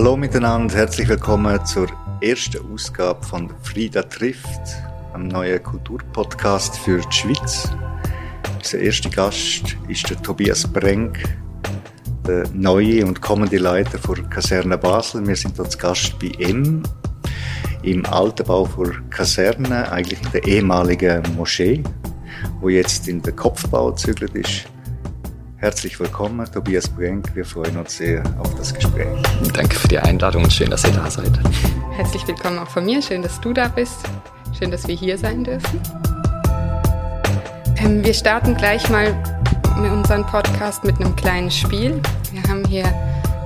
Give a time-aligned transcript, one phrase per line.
[0.00, 1.86] Hallo miteinander, herzlich willkommen zur
[2.22, 4.62] ersten Ausgabe von Frieda trifft,
[5.12, 7.68] einem neuen Kulturpodcast für die Schweiz.
[8.56, 11.18] Unser erster Gast ist der Tobias Brenk,
[12.26, 15.26] der neue und kommende Leiter der Kaserne Basel.
[15.28, 16.82] Wir sind dort Gast bei ihm
[17.82, 21.84] im alten Bau der Kaserne, eigentlich der ehemaligen Moschee,
[22.62, 24.69] wo jetzt in den Kopfbau gezügelt ist.
[25.60, 27.36] Herzlich willkommen, Tobias Brenk.
[27.36, 29.06] Wir freuen uns sehr auf das Gespräch.
[29.52, 31.38] Danke für die Einladung und schön, dass ihr da seid.
[31.92, 33.02] Herzlich willkommen auch von mir.
[33.02, 33.98] Schön, dass du da bist.
[34.58, 35.78] Schön, dass wir hier sein dürfen.
[37.76, 39.12] Ähm, wir starten gleich mal
[39.82, 42.00] mit unserem Podcast mit einem kleinen Spiel.
[42.32, 42.86] Wir haben hier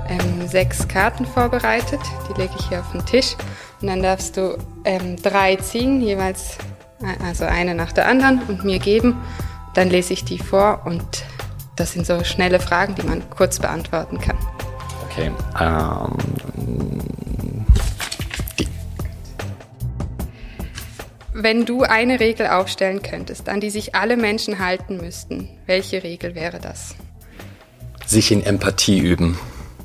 [0.07, 1.99] ähm, sechs Karten vorbereitet.
[2.29, 3.35] Die lege ich hier auf den Tisch.
[3.81, 6.59] Und dann darfst du ähm, drei ziehen, jeweils
[7.01, 9.17] äh, also eine nach der anderen und mir geben.
[9.73, 11.25] Dann lese ich die vor und
[11.75, 14.37] das sind so schnelle Fragen, die man kurz beantworten kann.
[15.09, 15.31] Okay.
[15.59, 16.17] Ähm,
[18.57, 18.67] die.
[21.33, 26.35] Wenn du eine Regel aufstellen könntest, an die sich alle Menschen halten müssten, welche Regel
[26.35, 26.95] wäre das?
[28.05, 29.37] Sich in Empathie üben.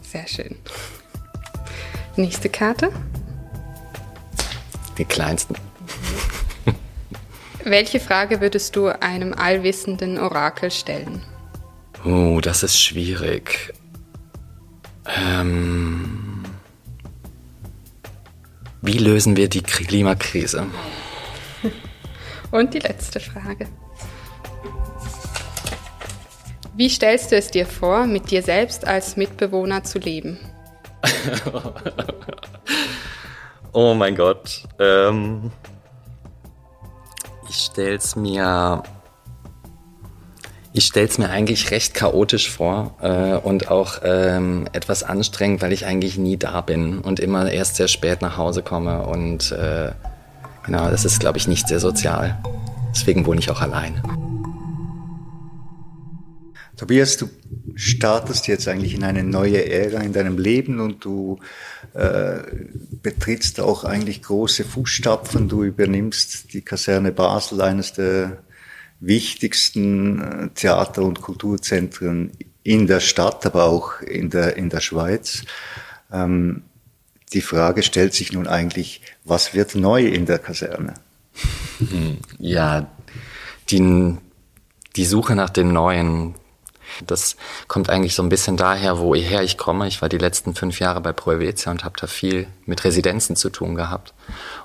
[0.02, 0.56] Sehr schön.
[2.16, 2.92] Nächste Karte.
[4.98, 5.54] Die kleinsten.
[7.64, 11.22] Welche Frage würdest du einem allwissenden Orakel stellen?
[12.04, 13.74] Oh, das ist schwierig.
[15.06, 16.42] Ähm,
[18.80, 20.66] wie lösen wir die Klimakrise?
[22.50, 23.68] Und die letzte Frage.
[26.74, 30.38] Wie stellst du es dir vor, mit dir selbst als Mitbewohner zu leben?
[33.72, 34.62] oh mein Gott.
[34.78, 35.50] Ähm,
[37.48, 38.82] ich stell's mir
[40.72, 45.72] ich stelle es mir eigentlich recht chaotisch vor äh, und auch ähm, etwas anstrengend, weil
[45.72, 49.04] ich eigentlich nie da bin und immer erst sehr spät nach Hause komme.
[49.06, 49.90] Und äh,
[50.64, 52.38] genau, das ist, glaube ich, nicht sehr sozial.
[52.94, 54.00] Deswegen wohne ich auch allein.
[56.76, 57.28] Tobias, du
[57.74, 61.38] startest jetzt eigentlich in eine neue Ära in deinem Leben und du
[61.94, 62.38] äh,
[63.02, 65.48] betrittst auch eigentlich große Fußstapfen.
[65.48, 68.38] Du übernimmst die Kaserne Basel, eines der
[69.00, 75.42] wichtigsten äh, Theater- und Kulturzentren in der Stadt, aber auch in der, in der Schweiz.
[76.12, 76.62] Ähm,
[77.32, 80.94] die Frage stellt sich nun eigentlich, was wird neu in der Kaserne?
[82.38, 82.88] Ja,
[83.70, 84.16] die,
[84.96, 86.34] die Suche nach den Neuen,
[87.06, 87.36] das
[87.68, 89.86] kommt eigentlich so ein bisschen daher, woher ich komme.
[89.86, 93.36] Ich war die letzten fünf Jahre bei Pro Helvetia und habe da viel mit Residenzen
[93.36, 94.12] zu tun gehabt.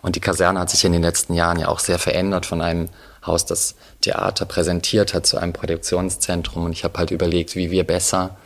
[0.02, 2.90] Und die Kaserne hat sich in den letzten Jahren ja auch sehr verändert von einem
[3.26, 6.66] Haus das Theater präsentiert hat zu einem Produktionszentrum.
[6.66, 8.38] Und ich habe halt überlegt, wie wir besser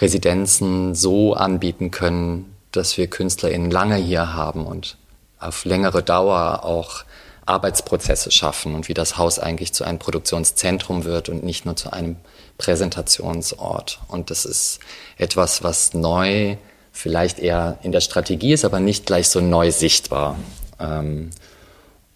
[0.00, 4.96] Residenzen so anbieten können, dass wir KünstlerInnen lange hier haben und
[5.38, 7.04] auf längere Dauer auch
[7.46, 11.92] Arbeitsprozesse schaffen und wie das Haus eigentlich zu einem Produktionszentrum wird und nicht nur zu
[11.92, 12.16] einem
[12.58, 14.00] Präsentationsort.
[14.08, 14.80] Und das ist
[15.16, 16.56] etwas, was neu
[16.90, 20.36] vielleicht eher in der Strategie ist, aber nicht gleich so neu sichtbar.
[20.80, 21.30] Ähm,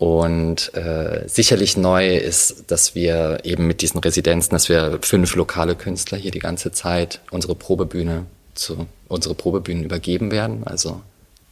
[0.00, 5.76] und äh, sicherlich neu ist, dass wir eben mit diesen Residenzen, dass wir fünf lokale
[5.76, 8.24] Künstler hier die ganze Zeit unsere Probebühne
[8.54, 10.64] zu unsere Probebühnen übergeben werden.
[10.64, 11.02] Also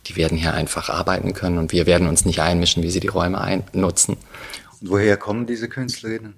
[0.07, 3.09] die werden hier einfach arbeiten können und wir werden uns nicht einmischen, wie sie die
[3.09, 4.17] Räume ein nutzen.
[4.81, 6.33] Und woher kommen diese Künstlerinnen?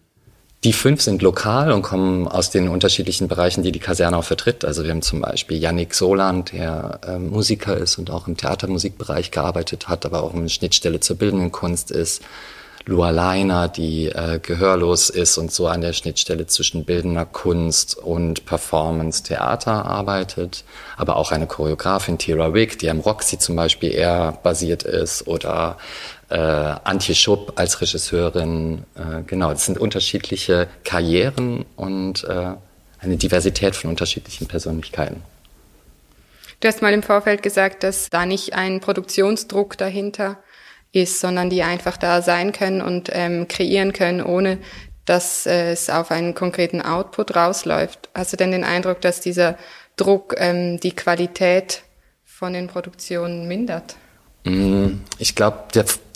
[0.63, 4.63] Die fünf sind lokal und kommen aus den unterschiedlichen Bereichen, die die Kaserne auch vertritt.
[4.63, 9.31] Also wir haben zum Beispiel Yannick Soland, der äh, Musiker ist und auch im Theatermusikbereich
[9.31, 12.23] gearbeitet hat, aber auch eine Schnittstelle zur bildenden Kunst ist.
[12.85, 18.45] Lua Leiner, die äh, gehörlos ist und so an der Schnittstelle zwischen bildender Kunst und
[18.45, 20.65] Performance Theater arbeitet.
[20.99, 25.79] Aber auch eine Choreografin, Tira Wick, die am Roxy zum Beispiel eher basiert ist oder
[26.31, 28.85] äh, Antje Schupp als Regisseurin.
[28.95, 32.55] Äh, genau, das sind unterschiedliche Karrieren und äh,
[33.01, 35.23] eine Diversität von unterschiedlichen Persönlichkeiten.
[36.61, 40.39] Du hast mal im Vorfeld gesagt, dass da nicht ein Produktionsdruck dahinter
[40.93, 44.59] ist, sondern die einfach da sein können und ähm, kreieren können, ohne
[45.07, 48.11] dass äh, es auf einen konkreten Output rausläuft.
[48.15, 49.57] Hast du denn den Eindruck, dass dieser
[49.97, 51.83] Druck ähm, die Qualität
[52.25, 53.97] von den Produktionen mindert?
[54.45, 55.59] Mm, ich glaube,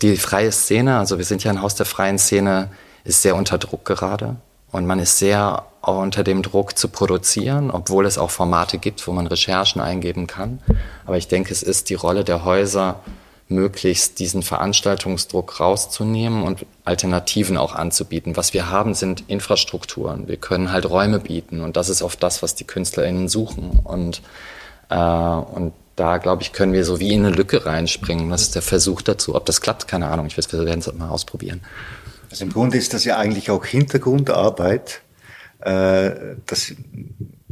[0.02, 2.70] die freie Szene, also wir sind ja ein Haus der freien Szene,
[3.04, 4.36] ist sehr unter Druck gerade.
[4.72, 9.12] Und man ist sehr unter dem Druck zu produzieren, obwohl es auch Formate gibt, wo
[9.12, 10.58] man Recherchen eingeben kann.
[11.06, 13.00] Aber ich denke, es ist die Rolle der Häuser,
[13.48, 18.36] möglichst diesen Veranstaltungsdruck rauszunehmen und Alternativen auch anzubieten.
[18.36, 20.28] Was wir haben, sind Infrastrukturen.
[20.28, 23.80] Wir können halt Räume bieten und das ist oft das, was die KünstlerInnen suchen.
[23.84, 24.22] Und,
[24.88, 28.30] äh, und da, glaube ich, können wir so wie in eine Lücke reinspringen.
[28.30, 29.34] Das ist der Versuch dazu.
[29.34, 30.26] Ob das klappt, keine Ahnung.
[30.26, 31.60] Ich weiß, wir werden es mal ausprobieren.
[32.30, 35.02] Also im Grunde ist das ja eigentlich auch Hintergrundarbeit.
[35.60, 36.72] Äh, das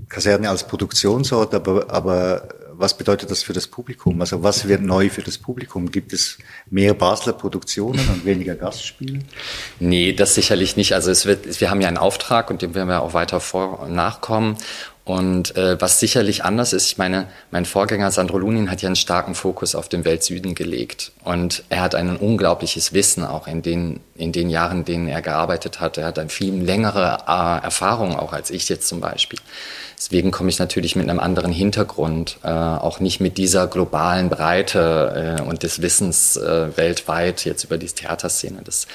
[0.09, 4.21] Kaserne als Produktionsort, aber, aber was bedeutet das für das Publikum?
[4.21, 5.91] Also was wird neu für das Publikum?
[5.91, 6.39] Gibt es
[6.69, 9.21] mehr Basler Produktionen und weniger Gastspiele?
[9.79, 10.95] Nee, das sicherlich nicht.
[10.95, 13.89] Also es wird, wir haben ja einen Auftrag und dem werden wir auch weiter vor
[13.89, 14.57] nachkommen.
[15.05, 18.95] Und äh, was sicherlich anders ist, ich meine, mein Vorgänger Sandro Lunin hat ja einen
[18.95, 21.11] starken Fokus auf den Weltsüden gelegt.
[21.25, 25.21] Und er hat ein unglaubliches Wissen auch in den, in den Jahren, in denen er
[25.21, 25.99] gearbeitet hat.
[25.99, 29.41] Er hat eine viel längere äh, Erfahrung auch als ich jetzt zum Beispiel.
[29.97, 35.39] Deswegen komme ich natürlich mit einem anderen Hintergrund, äh, auch nicht mit dieser globalen Breite
[35.39, 38.63] äh, und des Wissens äh, weltweit jetzt über die Theaterszene.
[38.65, 38.87] Das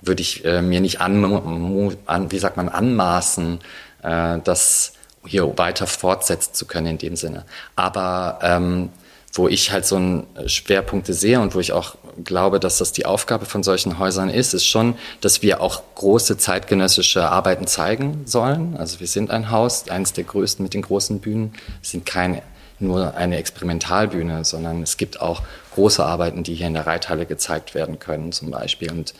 [0.00, 3.60] würde ich äh, mir nicht an, wie sagt man, anmaßen,
[4.02, 4.92] äh, dass
[5.26, 7.44] hier weiter fortsetzen zu können in dem Sinne.
[7.74, 8.90] Aber ähm,
[9.32, 13.06] wo ich halt so einen Schwerpunkte sehe und wo ich auch glaube, dass das die
[13.06, 18.76] Aufgabe von solchen Häusern ist, ist schon, dass wir auch große zeitgenössische Arbeiten zeigen sollen.
[18.76, 22.40] Also wir sind ein Haus, eines der größten mit den großen Bühnen, wir sind kein
[22.78, 25.42] nur eine Experimentalbühne, sondern es gibt auch
[25.74, 28.90] große Arbeiten, die hier in der Reithalle gezeigt werden können, zum Beispiel.
[28.90, 29.14] Und äh,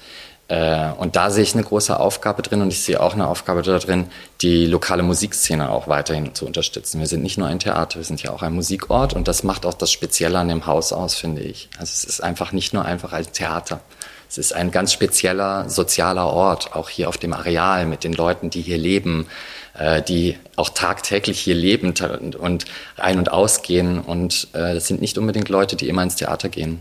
[0.48, 4.06] und da sehe ich eine große Aufgabe drin und ich sehe auch eine Aufgabe darin,
[4.42, 7.00] die lokale Musikszene auch weiterhin zu unterstützen.
[7.00, 9.66] Wir sind nicht nur ein Theater, wir sind ja auch ein Musikort und das macht
[9.66, 11.68] auch das Spezielle an dem Haus aus, finde ich.
[11.78, 13.80] Also es ist einfach nicht nur einfach ein Theater.
[14.28, 18.50] Es ist ein ganz spezieller sozialer Ort, auch hier auf dem Areal mit den Leuten,
[18.50, 19.26] die hier leben,
[19.78, 21.94] äh, die auch tagtäglich hier leben
[22.38, 22.64] und
[22.96, 24.00] ein- und ausgehen.
[24.00, 26.80] Und äh, das sind nicht unbedingt Leute, die immer ins Theater gehen.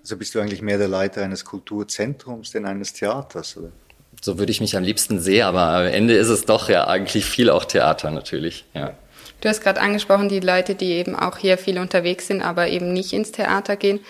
[0.00, 3.70] Also bist du eigentlich mehr der Leiter eines Kulturzentrums denn eines Theaters, oder?
[4.22, 7.24] So würde ich mich am liebsten sehen, aber am Ende ist es doch ja eigentlich
[7.24, 8.94] viel auch Theater natürlich, ja.
[9.40, 12.92] Du hast gerade angesprochen, die Leute, die eben auch hier viel unterwegs sind, aber eben
[12.92, 14.00] nicht ins Theater gehen.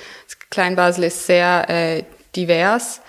[0.51, 2.03] Kleinbasel ist sehr äh,
[2.35, 3.01] divers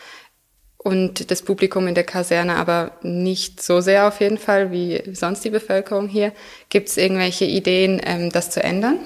[0.77, 5.43] und das Publikum in der Kaserne aber nicht so sehr auf jeden Fall wie sonst
[5.43, 6.33] die Bevölkerung hier.
[6.69, 8.99] Gibt es irgendwelche Ideen, ähm, das zu ändern?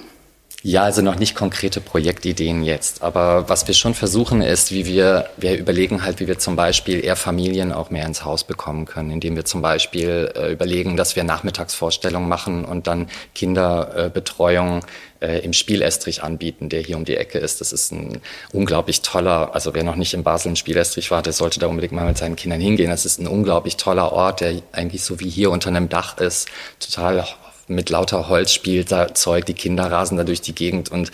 [0.67, 3.03] Ja, also noch nicht konkrete Projektideen jetzt.
[3.03, 7.06] Aber was wir schon versuchen ist, wie wir, wir überlegen halt, wie wir zum Beispiel
[7.06, 11.15] eher Familien auch mehr ins Haus bekommen können, indem wir zum Beispiel äh, überlegen, dass
[11.15, 14.83] wir Nachmittagsvorstellungen machen und dann Kinderbetreuung
[15.21, 17.61] äh, im Spielestrich anbieten, der hier um die Ecke ist.
[17.61, 18.19] Das ist ein
[18.51, 21.94] unglaublich toller, also wer noch nicht in Basel im Spielestrich war, der sollte da unbedingt
[21.94, 22.89] mal mit seinen Kindern hingehen.
[22.89, 26.47] Das ist ein unglaublich toller Ort, der eigentlich so wie hier unter einem Dach ist,
[26.79, 27.23] total
[27.67, 29.45] mit lauter Holzspielzeug.
[29.45, 31.12] Die Kinder rasen da durch die Gegend und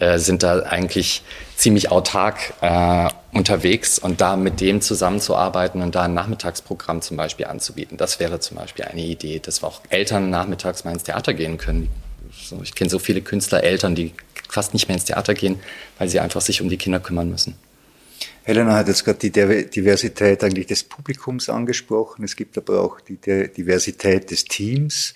[0.00, 1.22] äh, sind da eigentlich
[1.56, 7.46] ziemlich autark äh, unterwegs und da mit dem zusammenzuarbeiten und da ein Nachmittagsprogramm zum Beispiel
[7.46, 7.96] anzubieten.
[7.96, 11.58] Das wäre zum Beispiel eine Idee, dass wir auch Eltern nachmittags mal ins Theater gehen
[11.58, 11.88] können.
[12.32, 14.12] So, ich kenne so viele Künstler, Eltern, die
[14.48, 15.60] fast nicht mehr ins Theater gehen,
[15.98, 17.56] weil sie einfach sich um die Kinder kümmern müssen.
[18.44, 22.24] Helena hat jetzt gerade die Diversität eigentlich des Publikums angesprochen.
[22.24, 25.14] Es gibt aber auch die Diversität des Teams.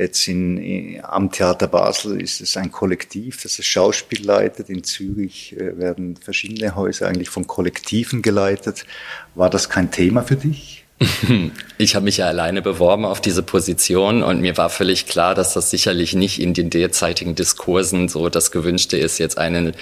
[0.00, 4.70] Jetzt in, am Theater Basel ist es ein Kollektiv, das das Schauspiel leitet.
[4.70, 8.86] In Zürich äh, werden verschiedene Häuser eigentlich von Kollektiven geleitet.
[9.34, 10.84] War das kein Thema für dich?
[11.78, 15.54] Ich habe mich ja alleine beworben auf diese Position und mir war völlig klar, dass
[15.54, 19.72] das sicherlich nicht in den derzeitigen Diskursen so das Gewünschte ist, jetzt einen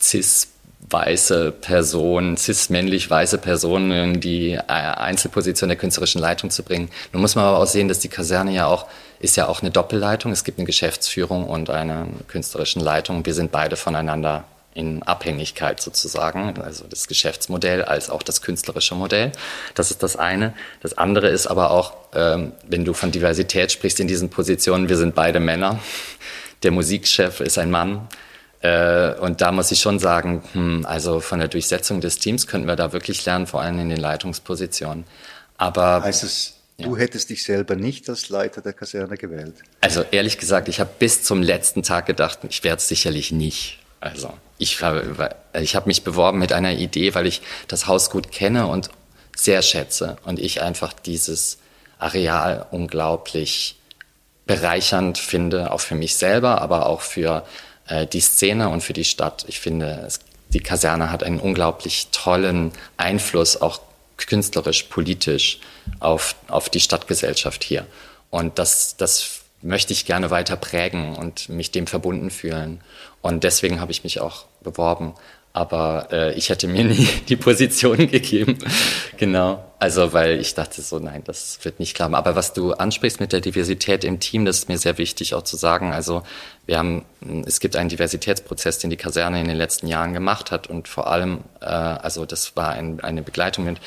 [0.00, 0.48] cis
[0.80, 6.88] weiße Person, cis-männlich weiße Person in die äh, Einzelposition der künstlerischen Leitung zu bringen.
[7.12, 8.86] Nun muss man aber auch sehen, dass die Kaserne ja auch,
[9.20, 10.32] ist ja auch eine Doppelleitung.
[10.32, 13.26] Es gibt eine Geschäftsführung und eine künstlerischen Leitung.
[13.26, 14.44] Wir sind beide voneinander
[14.74, 19.32] in Abhängigkeit sozusagen, also das Geschäftsmodell als auch das künstlerische Modell.
[19.74, 20.54] Das ist das eine.
[20.80, 24.96] Das andere ist aber auch, ähm, wenn du von Diversität sprichst in diesen Positionen, wir
[24.96, 25.80] sind beide Männer.
[26.62, 28.08] Der Musikchef ist ein Mann
[28.60, 32.66] äh, und da muss ich schon sagen, hm, also von der Durchsetzung des Teams könnten
[32.66, 35.04] wir da wirklich lernen, vor allem in den Leitungspositionen.
[35.56, 36.86] Aber heißt es, ja.
[36.86, 39.54] du hättest dich selber nicht als Leiter der Kaserne gewählt?
[39.80, 43.78] Also ehrlich gesagt, ich habe bis zum letzten Tag gedacht, ich werde es sicherlich nicht.
[44.00, 48.30] Also ich habe ich hab mich beworben mit einer Idee, weil ich das Haus gut
[48.32, 48.90] kenne und
[49.36, 51.58] sehr schätze und ich einfach dieses
[51.98, 53.78] Areal unglaublich
[54.46, 57.44] bereichernd finde, auch für mich selber, aber auch für
[57.88, 59.44] äh, die Szene und für die Stadt.
[59.48, 63.80] Ich finde, es, die Kaserne hat einen unglaublich tollen Einfluss, auch
[64.16, 65.60] künstlerisch, politisch,
[66.00, 67.86] auf, auf die Stadtgesellschaft hier.
[68.30, 72.80] Und das, das möchte ich gerne weiter prägen und mich dem verbunden fühlen.
[73.22, 75.14] Und deswegen habe ich mich auch beworben.
[75.58, 78.58] Aber äh, ich hätte mir nie die Position gegeben.
[79.16, 79.64] genau.
[79.80, 82.16] Also, weil ich dachte so, nein, das wird nicht klappen.
[82.16, 85.42] Aber was du ansprichst mit der Diversität im Team, das ist mir sehr wichtig auch
[85.42, 85.92] zu sagen.
[85.92, 86.22] Also,
[86.66, 87.04] wir haben,
[87.46, 91.06] es gibt einen Diversitätsprozess, den die Kaserne in den letzten Jahren gemacht hat und vor
[91.06, 93.78] allem, äh, also das war ein, eine Begleitung mit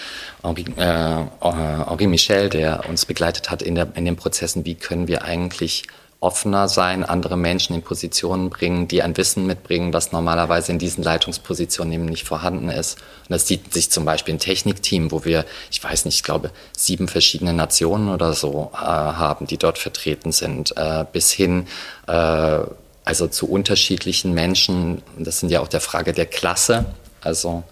[0.44, 5.08] Henri, äh, Henri Michel, der uns begleitet hat in, der, in den Prozessen, wie können
[5.08, 5.84] wir eigentlich
[6.22, 11.04] offener sein, andere Menschen in Positionen bringen, die ein Wissen mitbringen, was normalerweise in diesen
[11.04, 13.00] Leitungspositionen eben nicht vorhanden ist.
[13.22, 16.52] Und das sieht sich zum Beispiel im Technikteam, wo wir, ich weiß nicht, ich glaube,
[16.78, 21.66] sieben verschiedene Nationen oder so äh, haben, die dort vertreten sind, äh, bis hin
[22.06, 22.60] äh,
[23.04, 25.02] also zu unterschiedlichen Menschen.
[25.18, 26.86] Das sind ja auch der Frage der Klasse.
[27.22, 27.64] Also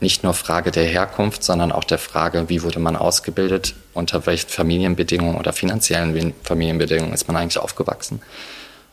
[0.00, 4.48] nicht nur Frage der Herkunft, sondern auch der Frage, wie wurde man ausgebildet, unter welchen
[4.48, 8.20] Familienbedingungen oder finanziellen Familienbedingungen ist man eigentlich aufgewachsen.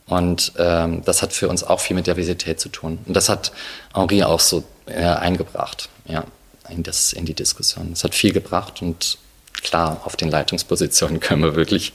[0.08, 3.00] Und ähm, das hat für uns auch viel mit Diversität zu tun.
[3.06, 3.52] Und das hat
[3.94, 6.24] Henri auch so äh, eingebracht, ja,
[6.70, 7.92] in, das, in die Diskussion.
[7.92, 9.18] Das hat viel gebracht und
[9.64, 11.94] klar, auf den Leitungspositionen können wir wirklich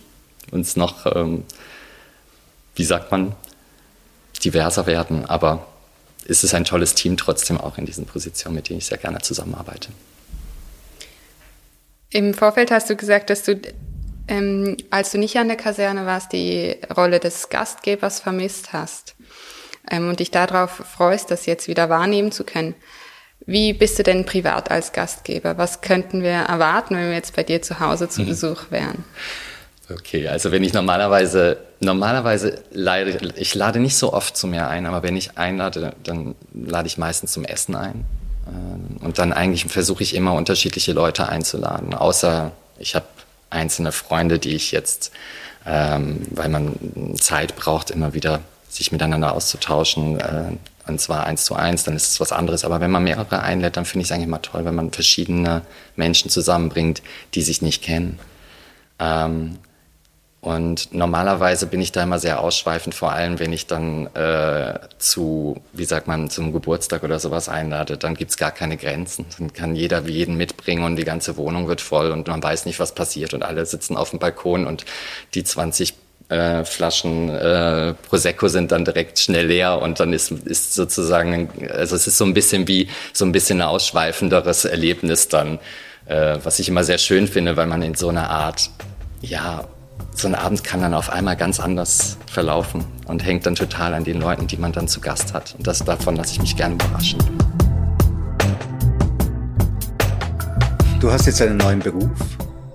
[0.50, 1.44] uns noch, ähm,
[2.74, 3.34] wie sagt man,
[4.42, 5.26] diverser werden.
[5.26, 5.66] Aber
[6.24, 9.18] ist es ein tolles Team trotzdem auch in diesen Positionen, mit denen ich sehr gerne
[9.18, 9.90] zusammenarbeite.
[12.10, 13.60] Im Vorfeld hast du gesagt, dass du,
[14.28, 19.14] ähm, als du nicht an der Kaserne warst, die Rolle des Gastgebers vermisst hast
[19.90, 22.74] ähm, und dich darauf freust, das jetzt wieder wahrnehmen zu können.
[23.46, 25.56] Wie bist du denn privat als Gastgeber?
[25.56, 28.26] Was könnten wir erwarten, wenn wir jetzt bei dir zu Hause zu mhm.
[28.26, 29.04] Besuch wären?
[29.92, 34.86] Okay, also wenn ich normalerweise, normalerweise lade, ich lade nicht so oft zu mir ein,
[34.86, 38.04] aber wenn ich einlade, dann lade ich meistens zum Essen ein.
[38.46, 43.06] Ähm, und dann eigentlich versuche ich immer unterschiedliche Leute einzuladen, außer ich habe
[43.50, 45.10] einzelne Freunde, die ich jetzt,
[45.66, 46.74] ähm, weil man
[47.16, 50.52] Zeit braucht, immer wieder sich miteinander auszutauschen, äh,
[50.86, 52.64] und zwar eins zu eins, dann ist es was anderes.
[52.64, 55.62] Aber wenn man mehrere einlädt, dann finde ich es eigentlich immer toll, wenn man verschiedene
[55.96, 57.02] Menschen zusammenbringt,
[57.34, 58.18] die sich nicht kennen.
[58.98, 59.58] Ähm,
[60.40, 65.60] und normalerweise bin ich da immer sehr ausschweifend, vor allem wenn ich dann äh, zu,
[65.74, 69.26] wie sagt man, zum Geburtstag oder sowas einlade, dann gibt's gar keine Grenzen.
[69.38, 72.64] Dann kann jeder wie jeden mitbringen und die ganze Wohnung wird voll und man weiß
[72.64, 74.86] nicht, was passiert und alle sitzen auf dem Balkon und
[75.34, 75.92] die 20
[76.30, 81.96] äh, Flaschen äh, Prosecco sind dann direkt schnell leer und dann ist, ist sozusagen, also
[81.96, 85.58] es ist so ein bisschen wie so ein bisschen ein ausschweifenderes Erlebnis dann,
[86.06, 88.70] äh, was ich immer sehr schön finde, weil man in so einer Art,
[89.20, 89.68] ja,
[90.20, 94.04] so ein Abend kann dann auf einmal ganz anders verlaufen und hängt dann total an
[94.04, 95.54] den Leuten, die man dann zu Gast hat.
[95.56, 97.18] Und das davon lasse ich mich gerne überraschen.
[101.00, 102.10] Du hast jetzt einen neuen Beruf.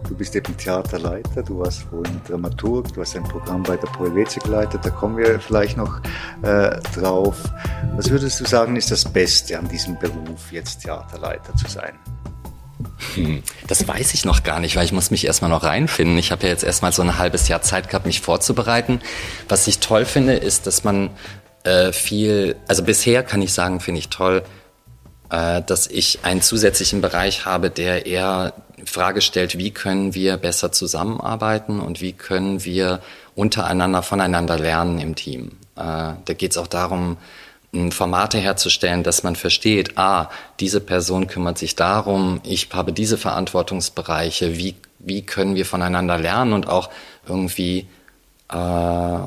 [0.08, 4.42] Du bist eben Theaterleiter, du warst vorhin Dramaturg, du hast ein Programm bei der Poevetia
[4.44, 6.00] geleitet, da kommen wir vielleicht noch
[6.44, 7.38] äh, drauf.
[7.96, 11.94] Was würdest du sagen, ist das Beste an diesem Beruf, jetzt Theaterleiter zu sein?
[13.16, 16.18] Hm, das weiß ich noch gar nicht, weil ich muss mich erstmal noch reinfinden.
[16.18, 19.02] Ich habe ja jetzt erstmal so ein halbes Jahr Zeit gehabt, mich vorzubereiten.
[19.50, 21.10] Was ich toll finde, ist, dass man
[21.64, 24.44] äh, viel, also bisher kann ich sagen, finde ich toll,
[25.30, 28.54] äh, dass ich einen zusätzlichen Bereich habe, der eher
[28.86, 33.02] Frage stellt, wie können wir besser zusammenarbeiten und wie können wir
[33.34, 35.58] untereinander voneinander lernen im Team.
[35.76, 37.18] Äh, da geht es auch darum,
[37.92, 40.30] Formate herzustellen, dass man versteht, ah,
[40.60, 46.54] diese Person kümmert sich darum, ich habe diese Verantwortungsbereiche, wie, wie können wir voneinander lernen
[46.54, 46.90] und auch
[47.28, 47.88] irgendwie
[48.52, 49.20] äh,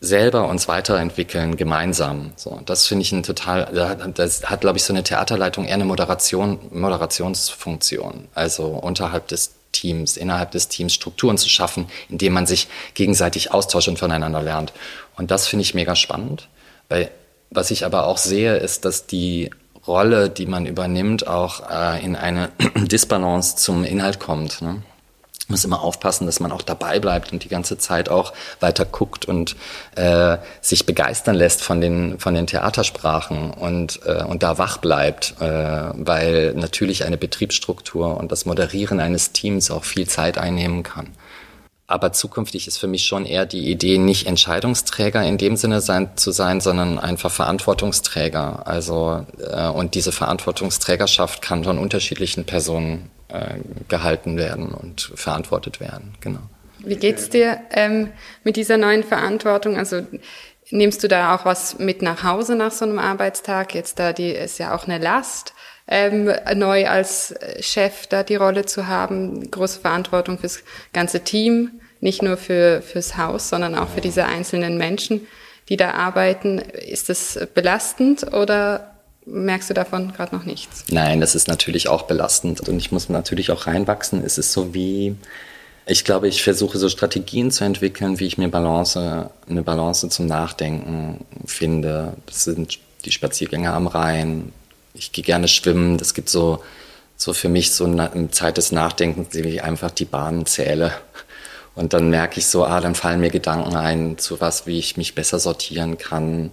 [0.00, 2.32] selber uns weiterentwickeln gemeinsam.
[2.36, 3.66] So, das finde ich ein total,
[4.14, 8.28] das hat, glaube ich, so eine Theaterleitung eher eine Moderation, Moderationsfunktion.
[8.34, 13.88] Also unterhalb des Teams, innerhalb des Teams Strukturen zu schaffen, indem man sich gegenseitig austauscht
[13.88, 14.72] und voneinander lernt.
[15.16, 16.48] Und das finde ich mega spannend,
[16.88, 17.10] weil
[17.50, 19.50] was ich aber auch sehe, ist, dass die
[19.86, 24.62] Rolle, die man übernimmt, auch äh, in eine Disbalance zum Inhalt kommt.
[24.62, 24.82] Ne?
[25.48, 29.26] muss immer aufpassen, dass man auch dabei bleibt und die ganze Zeit auch weiter guckt
[29.26, 29.56] und
[29.94, 35.34] äh, sich begeistern lässt von den von den Theatersprachen und äh, und da wach bleibt,
[35.40, 41.08] äh, weil natürlich eine Betriebsstruktur und das Moderieren eines Teams auch viel Zeit einnehmen kann.
[41.86, 46.16] Aber zukünftig ist für mich schon eher die Idee, nicht Entscheidungsträger in dem Sinne sein,
[46.16, 48.66] zu sein, sondern einfach Verantwortungsträger.
[48.66, 56.14] Also äh, und diese Verantwortungsträgerschaft kann von unterschiedlichen Personen äh, gehalten werden und verantwortet werden.
[56.20, 56.40] Genau.
[56.78, 58.10] Wie geht's dir ähm,
[58.44, 59.76] mit dieser neuen Verantwortung?
[59.76, 60.06] Also
[60.70, 63.74] nimmst du da auch was mit nach Hause nach so einem Arbeitstag?
[63.74, 65.52] Jetzt da die ist ja auch eine Last.
[65.86, 70.60] Ähm, neu als Chef da die Rolle zu haben, große Verantwortung fürs
[70.92, 71.72] ganze Team
[72.04, 75.26] nicht nur für, fürs Haus, sondern auch für diese einzelnen Menschen,
[75.70, 76.58] die da arbeiten.
[76.58, 80.84] Ist das belastend oder merkst du davon gerade noch nichts?
[80.90, 84.22] Nein, das ist natürlich auch belastend und ich muss natürlich auch reinwachsen.
[84.22, 85.16] Es ist so wie,
[85.86, 90.26] ich glaube, ich versuche so Strategien zu entwickeln, wie ich mir Balance, eine Balance zum
[90.26, 92.18] Nachdenken finde.
[92.26, 94.52] Das sind die Spaziergänge am Rhein.
[94.94, 95.98] Ich gehe gerne schwimmen.
[95.98, 96.62] Das gibt so,
[97.16, 100.92] so für mich so eine Zeit des Nachdenkens, wie ich einfach die Bahnen zähle.
[101.74, 104.96] Und dann merke ich so, ah, dann fallen mir Gedanken ein zu was, wie ich
[104.96, 106.52] mich besser sortieren kann.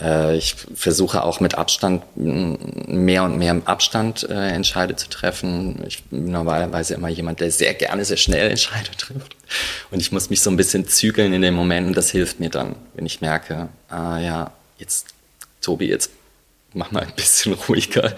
[0.00, 5.84] Äh, ich versuche auch mit Abstand, mehr und mehr im Abstand äh, Entscheide zu treffen.
[5.86, 9.36] Ich bin normalerweise immer jemand, der sehr gerne sehr schnell Entscheide trifft.
[9.90, 12.50] Und ich muss mich so ein bisschen zügeln in dem Moment und das hilft mir
[12.50, 15.08] dann, wenn ich merke, ah ja, jetzt,
[15.60, 16.10] Tobi, jetzt
[16.74, 18.14] mach mal ein bisschen ruhiger.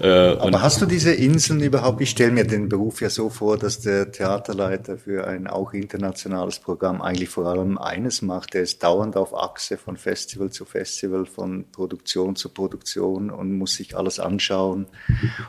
[0.00, 2.00] Äh, Aber hast du diese Inseln überhaupt?
[2.00, 6.60] Ich stelle mir den Beruf ja so vor, dass der Theaterleiter für ein auch internationales
[6.60, 8.54] Programm eigentlich vor allem eines macht.
[8.54, 13.74] Der ist dauernd auf Achse von Festival zu Festival, von Produktion zu Produktion und muss
[13.74, 14.86] sich alles anschauen,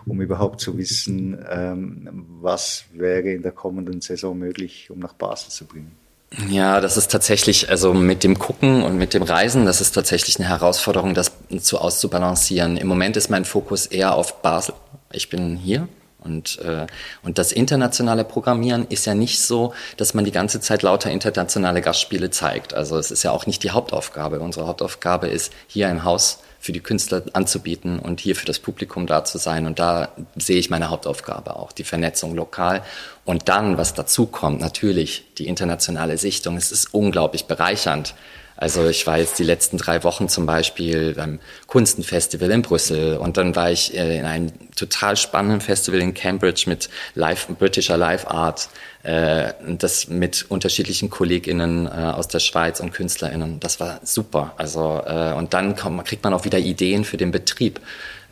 [0.05, 5.51] um überhaupt zu wissen, ähm, was wäre in der kommenden Saison möglich, um nach Basel
[5.51, 6.00] zu bringen.
[6.49, 10.39] Ja, das ist tatsächlich, also mit dem Gucken und mit dem Reisen, das ist tatsächlich
[10.39, 12.77] eine Herausforderung, das zu auszubalancieren.
[12.77, 14.73] Im Moment ist mein Fokus eher auf Basel.
[15.11, 15.89] Ich bin hier
[16.23, 16.87] und, äh,
[17.23, 21.81] und das internationale Programmieren ist ja nicht so, dass man die ganze Zeit lauter internationale
[21.81, 22.73] Gastspiele zeigt.
[22.73, 24.39] Also es ist ja auch nicht die Hauptaufgabe.
[24.39, 29.07] Unsere Hauptaufgabe ist, hier im Haus für die Künstler anzubieten und hier für das Publikum
[29.07, 29.65] da zu sein.
[29.65, 32.83] Und da sehe ich meine Hauptaufgabe auch, die Vernetzung lokal.
[33.25, 36.57] Und dann, was dazu kommt, natürlich die internationale Sichtung.
[36.57, 38.13] Es ist unglaublich bereichernd,
[38.61, 43.37] also ich war jetzt die letzten drei Wochen zum Beispiel beim Kunstenfestival in Brüssel und
[43.37, 48.27] dann war ich äh, in einem total spannenden Festival in Cambridge mit Live, britischer Live
[48.27, 48.69] Art,
[49.01, 53.59] äh, das mit unterschiedlichen KollegInnen äh, aus der Schweiz und KünstlerInnen.
[53.59, 54.53] Das war super.
[54.57, 57.81] Also äh, und dann kommt, kriegt man auch wieder Ideen für den Betrieb.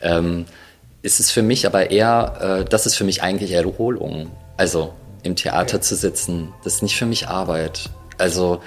[0.00, 0.46] Ähm,
[1.02, 4.30] ist es für mich aber eher, äh, das ist für mich eigentlich Erholung.
[4.56, 4.94] Also
[5.24, 7.90] im Theater zu sitzen, das ist nicht für mich Arbeit.
[8.16, 8.62] Also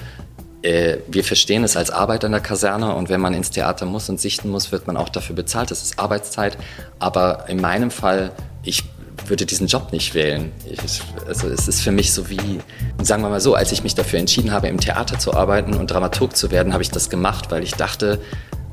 [0.63, 4.09] äh, wir verstehen es als Arbeit an der Kaserne und wenn man ins Theater muss
[4.09, 5.71] und sichten muss, wird man auch dafür bezahlt.
[5.71, 6.57] Das ist Arbeitszeit.
[6.99, 8.31] Aber in meinem Fall,
[8.63, 8.83] ich
[9.27, 10.51] würde diesen Job nicht wählen.
[10.65, 12.59] Ich, also es ist für mich so wie,
[13.01, 15.91] sagen wir mal so, als ich mich dafür entschieden habe, im Theater zu arbeiten und
[15.91, 18.19] Dramaturg zu werden, habe ich das gemacht, weil ich dachte,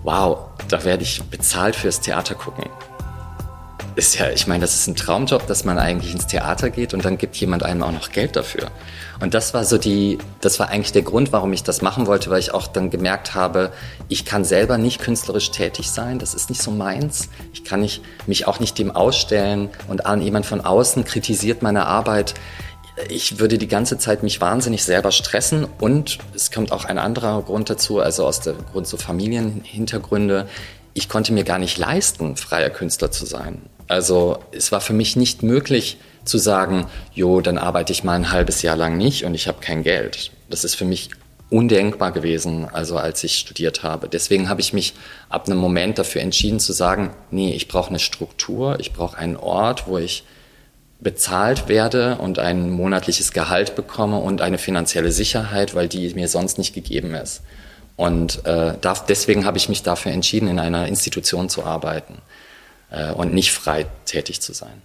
[0.03, 0.39] wow,
[0.69, 2.65] da werde ich bezahlt fürs Theater gucken
[3.97, 7.05] ist ja, ich meine, das ist ein Traumjob, dass man eigentlich ins Theater geht und
[7.05, 8.71] dann gibt jemand einem auch noch Geld dafür.
[9.21, 12.31] Und das war so die, das war eigentlich der Grund, warum ich das machen wollte,
[12.31, 13.73] weil ich auch dann gemerkt habe,
[14.09, 17.29] ich kann selber nicht künstlerisch tätig sein, das ist nicht so meins.
[17.53, 21.87] Ich kann nicht, mich auch nicht dem ausstellen und an jemand von außen kritisiert meine
[21.87, 22.35] Arbeit.
[23.09, 27.43] Ich würde die ganze Zeit mich wahnsinnig selber stressen und es kommt auch ein anderer
[27.43, 30.49] Grund dazu, also aus der Grund so Familienhintergründe.
[30.95, 33.63] Ich konnte mir gar nicht leisten, freier Künstler zu sein.
[33.91, 38.31] Also es war für mich nicht möglich zu sagen, jo, dann arbeite ich mal ein
[38.31, 40.31] halbes Jahr lang nicht und ich habe kein Geld.
[40.49, 41.11] Das ist für mich
[41.51, 44.09] undenkbar gewesen, also als ich studiert habe.
[44.09, 44.95] Deswegen habe ich mich
[45.29, 49.37] ab einem Moment dafür entschieden zu sagen, nee, ich brauche eine Struktur, ich brauche einen
[49.37, 50.23] Ort, wo ich
[51.01, 56.59] bezahlt werde und ein monatliches Gehalt bekomme und eine finanzielle Sicherheit, weil die mir sonst
[56.59, 57.43] nicht gegeben ist.
[57.97, 62.19] Und äh, darf, deswegen habe ich mich dafür entschieden, in einer Institution zu arbeiten
[62.91, 64.83] äh, und nicht frei tätig zu sein.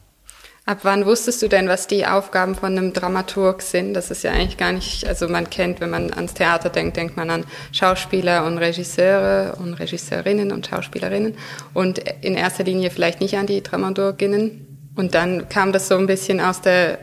[0.67, 3.93] Ab wann wusstest du denn, was die Aufgaben von einem Dramaturg sind?
[3.93, 7.15] Das ist ja eigentlich gar nicht, also man kennt, wenn man ans Theater denkt, denkt
[7.15, 11.35] man an Schauspieler und Regisseure und Regisseurinnen und Schauspielerinnen
[11.75, 14.74] und in erster Linie vielleicht nicht an die Dramaturginnen.
[14.95, 16.99] Und dann kam das so ein bisschen aus der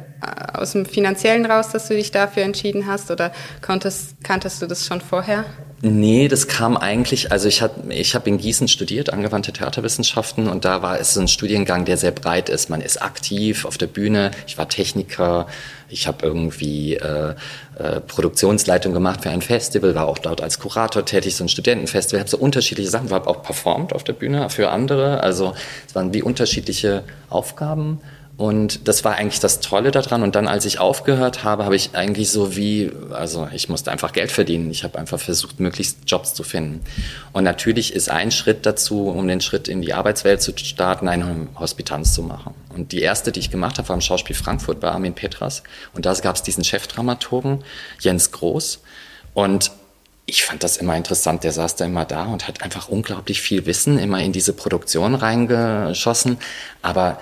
[0.55, 4.87] aus dem Finanziellen raus, dass du dich dafür entschieden hast oder konntest, kanntest du das
[4.87, 5.45] schon vorher?
[5.81, 10.65] Nee, das kam eigentlich, also ich, hat, ich habe in Gießen studiert, angewandte Theaterwissenschaften und
[10.65, 12.71] da war es so ein Studiengang, der sehr breit ist.
[12.71, 15.49] Man ist aktiv auf der Bühne, ich war Techniker,
[15.93, 17.35] ich habe irgendwie äh,
[17.79, 22.21] äh, Produktionsleitung gemacht für ein Festival, war auch dort als Kurator tätig, so ein Studentenfestival,
[22.21, 25.55] habe so unterschiedliche Sachen, habe auch performt auf der Bühne für andere, also
[25.87, 28.01] es waren wie unterschiedliche Aufgaben
[28.39, 30.23] und das war eigentlich das Tolle daran.
[30.23, 34.13] Und dann, als ich aufgehört habe, habe ich eigentlich so wie, also ich musste einfach
[34.13, 34.71] Geld verdienen.
[34.71, 36.81] Ich habe einfach versucht, möglichst Jobs zu finden.
[37.33, 41.49] Und natürlich ist ein Schritt dazu, um den Schritt in die Arbeitswelt zu starten, eine
[41.59, 42.55] Hospitanz zu machen.
[42.71, 45.63] Und die erste, die ich gemacht habe, war im Schauspiel Frankfurt bei Armin Petras.
[45.93, 47.63] Und da gab es diesen Chefdramaturgen,
[48.01, 48.81] Jens Groß.
[49.35, 49.71] Und
[50.25, 51.45] ich fand das immer interessant.
[51.45, 55.15] Der saß da immer da und hat einfach unglaublich viel Wissen immer in diese Produktion
[55.15, 56.39] reingeschossen.
[56.81, 57.21] Aber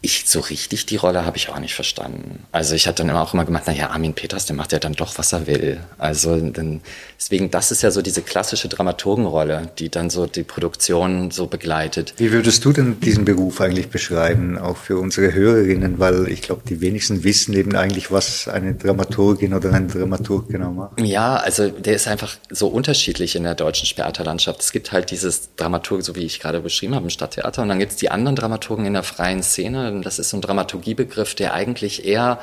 [0.00, 2.44] ich so richtig die Rolle habe ich auch nicht verstanden.
[2.52, 4.92] Also ich hatte dann immer auch immer gemacht, naja, Armin Peters, der macht ja dann
[4.92, 5.80] doch, was er will.
[5.98, 6.82] Also dann,
[7.18, 12.14] deswegen, das ist ja so diese klassische Dramaturgenrolle, die dann so die Produktion so begleitet.
[12.16, 15.98] Wie würdest du denn diesen Beruf eigentlich beschreiben, auch für unsere Hörerinnen?
[15.98, 20.70] Weil ich glaube, die wenigsten wissen eben eigentlich, was eine Dramaturgin oder ein Dramaturg genau
[20.70, 21.00] macht.
[21.00, 24.60] Ja, also der ist einfach so unterschiedlich in der deutschen Theaterlandschaft.
[24.60, 27.80] Es gibt halt dieses Dramaturg, so wie ich gerade beschrieben habe, im Stadttheater, und dann
[27.80, 31.54] gibt es die anderen Dramaturgen in der freien Szene das ist so ein Dramaturgiebegriff, der
[31.54, 32.40] eigentlich eher,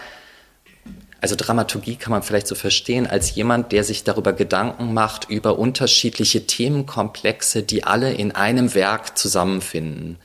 [1.22, 5.58] also Dramaturgie kann man vielleicht so verstehen als jemand, der sich darüber Gedanken macht, über
[5.58, 10.18] unterschiedliche Themenkomplexe, die alle in einem Werk zusammenfinden.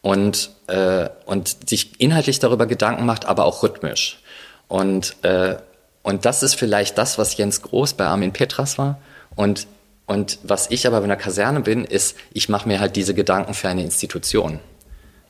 [0.00, 4.20] Und, äh, und sich inhaltlich darüber Gedanken macht, aber auch rhythmisch.
[4.68, 5.56] Und, äh,
[6.02, 9.00] und das ist vielleicht das, was Jens Groß bei Armin Petras war.
[9.34, 9.66] Und,
[10.06, 13.54] und was ich aber in der Kaserne bin, ist, ich mache mir halt diese Gedanken
[13.54, 14.60] für eine Institution.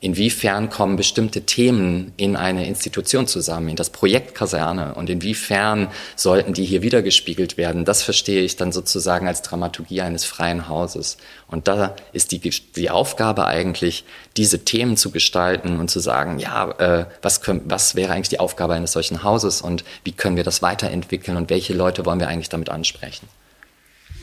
[0.01, 6.53] Inwiefern kommen bestimmte Themen in eine Institution zusammen, in das Projekt Kaserne und inwiefern sollten
[6.53, 7.83] die hier wiedergespiegelt werden?
[7.83, 11.17] Das verstehe ich dann sozusagen als Dramaturgie eines freien Hauses.
[11.47, 14.05] Und da ist die, die Aufgabe eigentlich,
[14.37, 18.39] diese Themen zu gestalten und zu sagen, ja, äh, was, können, was wäre eigentlich die
[18.39, 22.29] Aufgabe eines solchen Hauses und wie können wir das weiterentwickeln und welche Leute wollen wir
[22.29, 23.27] eigentlich damit ansprechen?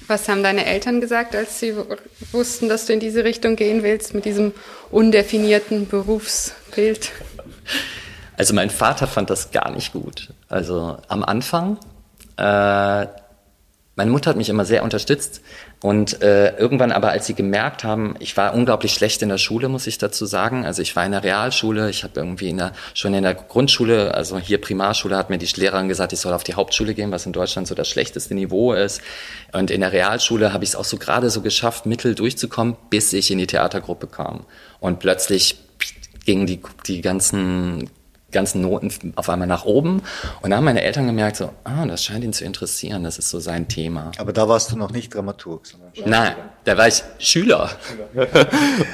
[0.09, 1.75] Was haben deine Eltern gesagt, als sie
[2.33, 4.53] wussten, dass du in diese Richtung gehen willst, mit diesem
[4.91, 7.11] undefinierten Berufsbild?
[8.37, 10.33] Also mein Vater fand das gar nicht gut.
[10.49, 11.79] Also am Anfang,
[12.37, 13.07] äh,
[13.97, 15.41] meine Mutter hat mich immer sehr unterstützt
[15.81, 19.71] und äh, irgendwann aber, als sie gemerkt haben, ich war unglaublich schlecht in der Schule,
[19.71, 20.67] muss ich dazu sagen.
[20.67, 24.15] Also ich war in der Realschule, ich habe irgendwie in der, schon in der Grundschule,
[24.15, 27.25] also hier Primarschule, hat mir die Lehrerin gesagt, ich soll auf die Hauptschule gehen, was
[27.25, 29.01] in Deutschland so das schlechteste Niveau ist.
[29.53, 33.15] Und in der Realschule habe ich es auch so gerade so geschafft, mittel durchzukommen, bis
[33.15, 34.45] ich in die Theatergruppe kam.
[34.79, 35.57] Und plötzlich
[36.27, 37.89] gingen die, die ganzen
[38.37, 40.03] ganzen Noten auf einmal nach oben.
[40.43, 43.31] Und da haben meine Eltern gemerkt, so, ah, das scheint ihn zu interessieren, das ist
[43.31, 44.13] so sein Thema.
[44.19, 47.71] Aber da warst du noch nicht Dramaturg, sondern Nein, da war ich Schüler.
[48.13, 48.29] Schüler.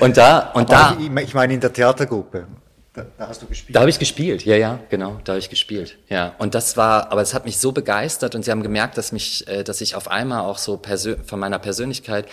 [0.00, 0.98] und da, und Aber da.
[0.98, 2.46] Ich, ich meine in der Theatergruppe.
[2.94, 3.74] Da, da, hast du gespielt?
[3.74, 6.34] Da habe ich gespielt, ja, ja, genau, da habe ich gespielt, ja.
[6.38, 9.48] Und das war, aber es hat mich so begeistert und sie haben gemerkt, dass mich,
[9.48, 10.80] äh, dass ich auf einmal auch so
[11.24, 12.26] von meiner Persönlichkeit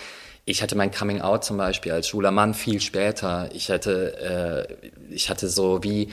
[0.44, 3.48] ich hatte mein Coming Out zum Beispiel als schwuler Mann viel später.
[3.52, 6.08] Ich hatte, äh, ich hatte so wie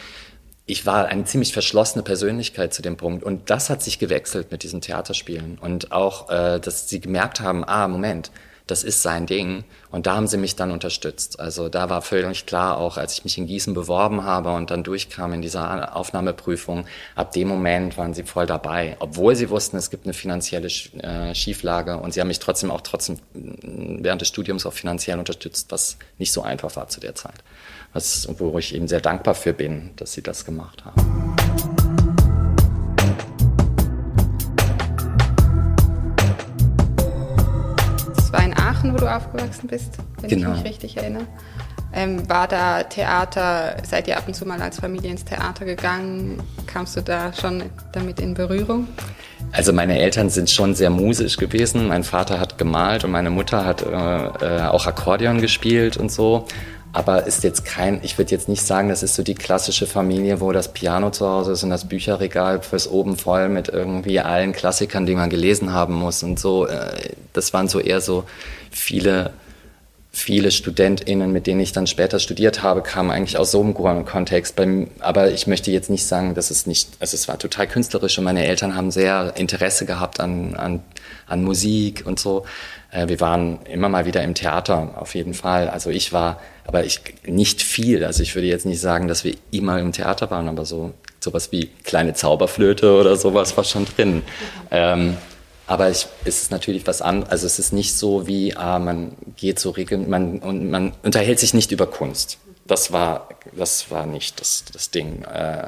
[0.68, 3.24] ich war eine ziemlich verschlossene Persönlichkeit zu dem Punkt.
[3.24, 5.58] Und das hat sich gewechselt mit diesen Theaterspielen.
[5.60, 8.32] Und auch, äh, dass sie gemerkt haben, ah, Moment,
[8.68, 9.64] das ist sein Ding.
[9.92, 11.40] Und da haben sie mich dann unterstützt.
[11.40, 14.84] Also da war völlig klar, auch als ich mich in Gießen beworben habe und dann
[14.84, 18.98] durchkam in dieser Aufnahmeprüfung, ab dem Moment waren sie voll dabei.
[19.00, 21.96] Obwohl sie wussten, es gibt eine finanzielle äh, Schieflage.
[21.96, 26.34] Und sie haben mich trotzdem auch trotzdem während des Studiums auch finanziell unterstützt, was nicht
[26.34, 27.42] so einfach war zu der Zeit
[27.98, 31.36] was, wo ich eben sehr dankbar für bin, dass sie das gemacht haben.
[38.16, 40.52] Das war in Aachen, wo du aufgewachsen bist, wenn genau.
[40.52, 41.26] ich mich richtig erinnere.
[41.92, 46.44] Ähm, war da Theater, seid ihr ab und zu mal als Familie ins Theater gegangen?
[46.68, 48.88] Kamst du da schon damit in Berührung?
[49.54, 51.88] Also meine Eltern sind schon sehr musisch gewesen.
[51.88, 56.46] Mein Vater hat gemalt und meine Mutter hat äh, äh auch Akkordeon gespielt und so
[56.94, 60.42] aber ist jetzt kein, ich würde jetzt nicht sagen, das ist so die klassische Familie,
[60.42, 64.52] wo das Piano zu Hause ist und das Bücherregal fürs oben voll mit irgendwie allen
[64.52, 66.66] Klassikern, die man gelesen haben muss und so.
[66.66, 68.24] Äh, das waren so eher so
[68.72, 69.32] viele,
[70.18, 74.60] viele StudentInnen, mit denen ich dann später studiert habe, kamen eigentlich aus so einem Kontext.
[75.00, 78.24] Aber ich möchte jetzt nicht sagen, dass es nicht, also es war total künstlerisch und
[78.24, 80.82] meine Eltern haben sehr Interesse gehabt an, an,
[81.28, 82.46] an Musik und so.
[82.92, 85.70] Äh, wir waren immer mal wieder im Theater, auf jeden Fall.
[85.70, 88.04] Also ich war, aber ich nicht viel.
[88.04, 91.52] Also ich würde jetzt nicht sagen, dass wir immer im Theater waren, aber so sowas
[91.52, 94.24] wie kleine Zauberflöte oder sowas war schon drin.
[94.72, 95.18] Ähm,
[95.68, 97.30] aber ich, es ist natürlich was anderes.
[97.30, 101.40] Also es ist nicht so wie, ah, man geht so regeln, man, und man unterhält
[101.40, 102.40] sich nicht über Kunst.
[102.66, 105.24] Das war, das war nicht das, das Ding.
[105.24, 105.68] Äh,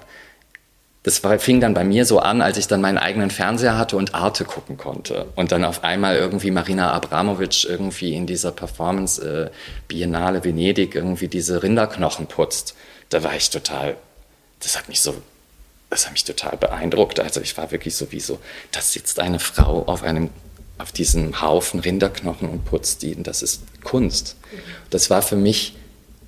[1.04, 3.98] das war, fing dann bei mir so an, als ich dann meinen eigenen Fernseher hatte
[3.98, 5.28] und Arte gucken konnte.
[5.36, 9.50] Und dann auf einmal irgendwie Marina Abramovic irgendwie in dieser Performance äh,
[9.88, 12.76] Biennale Venedig irgendwie diese Rinderknochen putzt.
[13.10, 13.96] Da war ich total,
[14.62, 15.16] das hat mich so,
[15.89, 17.19] das hat mich total beeindruckt.
[17.19, 18.39] Also ich war wirklich sowieso,
[18.71, 20.30] da sitzt eine Frau auf einem,
[20.78, 23.15] auf diesem Haufen Rinderknochen und putzt die.
[23.15, 24.36] Und das ist Kunst.
[24.89, 25.75] Das war für mich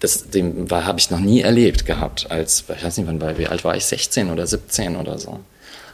[0.02, 0.26] das
[0.72, 2.30] habe ich noch nie erlebt gehabt.
[2.32, 3.86] Als, ich weiß nicht, wann war, wie alt war ich?
[3.86, 5.40] 16 oder 17 oder so.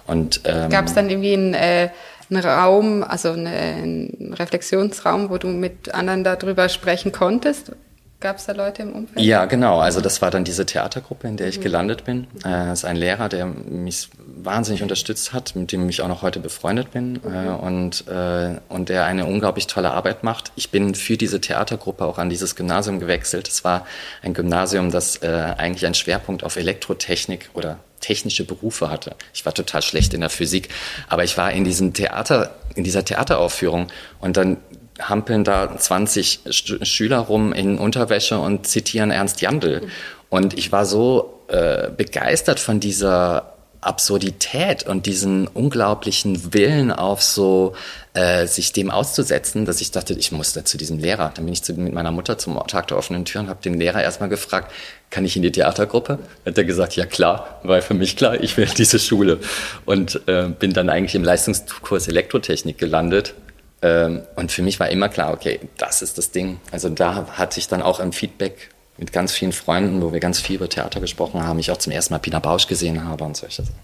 [0.08, 1.89] Und ähm, gab es dann irgendwie einen, äh,
[2.30, 7.73] einen Raum, also eine, einen Reflexionsraum, wo du mit anderen darüber sprechen konntest?
[8.19, 9.23] Gab es da Leute im Umfeld?
[9.23, 9.80] Ja, genau.
[9.80, 11.63] Also das war dann diese Theatergruppe, in der ich mhm.
[11.63, 12.23] gelandet bin.
[12.39, 16.23] Äh, das ist ein Lehrer, der mich wahnsinnig unterstützt hat, mit dem ich auch noch
[16.23, 17.19] heute befreundet bin mhm.
[17.32, 20.51] äh, und, äh, und der eine unglaublich tolle Arbeit macht.
[20.56, 23.47] Ich bin für diese Theatergruppe auch an dieses Gymnasium gewechselt.
[23.47, 23.86] Es war
[24.23, 29.15] ein Gymnasium, das äh, eigentlich einen Schwerpunkt auf Elektrotechnik oder technische Berufe hatte.
[29.34, 30.69] Ich war total schlecht in der Physik,
[31.08, 33.88] aber ich war in diesem Theater, in dieser Theateraufführung
[34.19, 34.58] und dann
[34.99, 39.88] hampeln da 20 St Schüler rum in Unterwäsche und zitieren Ernst Jandl.
[40.29, 47.73] Und ich war so äh, begeistert von dieser Absurdität und diesen unglaublichen Willen auf so
[48.13, 51.31] äh, sich dem auszusetzen, dass ich dachte, ich muss da zu diesem Lehrer.
[51.33, 53.75] Dann bin ich zu, mit meiner Mutter zum Tag der offenen Tür und habe den
[53.75, 54.71] Lehrer erstmal gefragt,
[55.10, 56.19] kann ich in die Theatergruppe?
[56.45, 59.39] Hat er gesagt, ja klar, war für mich klar, ich will diese Schule.
[59.86, 63.36] Und äh, bin dann eigentlich im Leistungskurs Elektrotechnik gelandet
[63.82, 66.60] und für mich war immer klar, okay, das ist das Ding.
[66.72, 70.40] Also da hatte ich dann auch ein Feedback mit ganz vielen Freunden, wo wir ganz
[70.40, 73.38] viel über Theater gesprochen haben, ich auch zum ersten Mal Pina Bausch gesehen habe und
[73.38, 73.76] solche Sachen.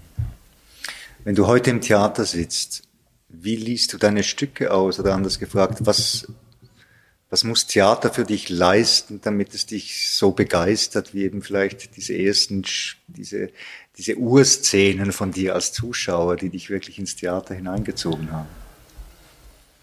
[1.23, 2.83] Wenn du heute im Theater sitzt,
[3.29, 4.99] wie liest du deine Stücke aus?
[4.99, 6.27] Oder anders gefragt, was,
[7.29, 12.17] was muss Theater für dich leisten, damit es dich so begeistert, wie eben vielleicht diese
[12.17, 12.63] ersten,
[13.07, 13.49] diese,
[13.97, 18.62] diese Urszenen von dir als Zuschauer, die dich wirklich ins Theater hineingezogen haben?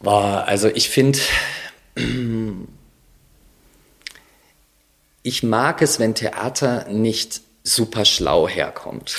[0.00, 1.18] Boah, also ich finde,
[5.22, 9.16] ich mag es, wenn Theater nicht super schlau herkommt.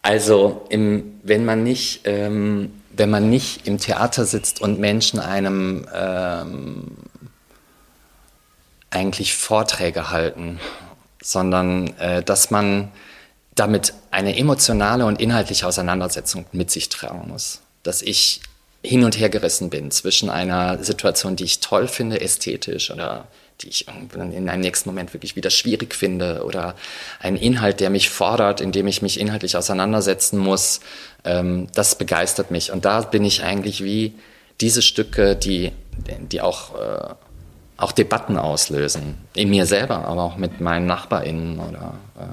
[0.00, 5.84] Also im, wenn man nicht, ähm, wenn man nicht im Theater sitzt und Menschen einem
[5.92, 6.96] ähm,
[8.88, 10.60] eigentlich Vorträge halten,
[11.20, 12.92] sondern äh, dass man
[13.56, 17.60] damit eine emotionale und inhaltliche Auseinandersetzung mit sich tragen muss.
[17.82, 18.42] Dass ich
[18.86, 23.26] hin und her gerissen bin zwischen einer Situation, die ich toll finde, ästhetisch oder
[23.60, 26.74] die ich in einem nächsten Moment wirklich wieder schwierig finde oder
[27.20, 30.80] ein Inhalt, der mich fordert, in dem ich mich inhaltlich auseinandersetzen muss,
[31.24, 32.70] ähm, das begeistert mich.
[32.70, 34.14] Und da bin ich eigentlich wie
[34.60, 35.72] diese Stücke, die,
[36.30, 37.14] die auch, äh,
[37.78, 42.26] auch Debatten auslösen, in mir selber, aber auch mit meinen NachbarInnen oder äh,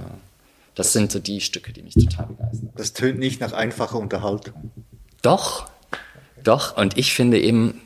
[0.76, 2.70] das sind so die Stücke, die mich total begeistern.
[2.76, 4.72] Das tönt nicht nach einfacher Unterhaltung.
[5.22, 5.68] Doch,
[6.44, 7.82] doch, und ich finde eben,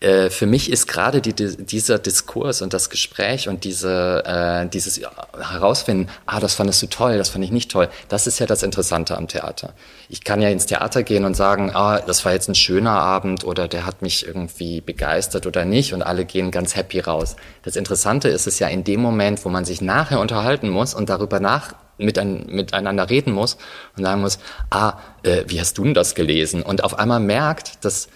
[0.00, 5.00] äh, für mich ist gerade die, dieser Diskurs und das Gespräch und diese, äh, dieses
[5.38, 8.62] Herausfinden, ah, das fandest du toll, das fand ich nicht toll, das ist ja das
[8.62, 9.72] Interessante am Theater.
[10.10, 13.44] Ich kann ja ins Theater gehen und sagen, ah, das war jetzt ein schöner Abend
[13.44, 17.36] oder der hat mich irgendwie begeistert oder nicht und alle gehen ganz happy raus.
[17.62, 21.08] Das Interessante ist es ja in dem Moment, wo man sich nachher unterhalten muss und
[21.08, 23.56] darüber nach mit ein, miteinander reden muss
[23.96, 24.38] und sagen muss,
[24.70, 26.62] ah, äh, wie hast du denn das gelesen?
[26.62, 28.08] Und auf einmal merkt, dass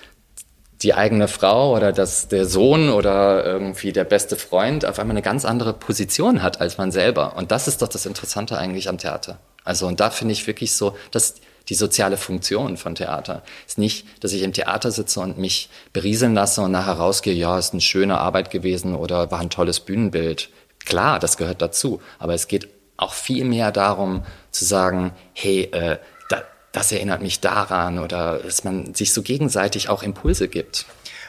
[0.82, 5.22] die eigene Frau oder dass der Sohn oder irgendwie der beste Freund auf einmal eine
[5.22, 7.36] ganz andere Position hat als man selber.
[7.36, 9.38] Und das ist doch das Interessante eigentlich am Theater.
[9.62, 11.34] Also und da finde ich wirklich so, dass
[11.68, 16.34] die soziale Funktion von Theater ist nicht, dass ich im Theater sitze und mich berieseln
[16.34, 20.48] lasse und nachher rausgehe, ja, ist eine schöne Arbeit gewesen oder war ein tolles Bühnenbild.
[20.84, 22.00] Klar, das gehört dazu.
[22.18, 22.68] Aber es geht
[23.00, 28.64] auch viel mehr darum zu sagen, hey, äh, da, das erinnert mich daran oder dass
[28.64, 30.86] man sich so gegenseitig auch Impulse gibt.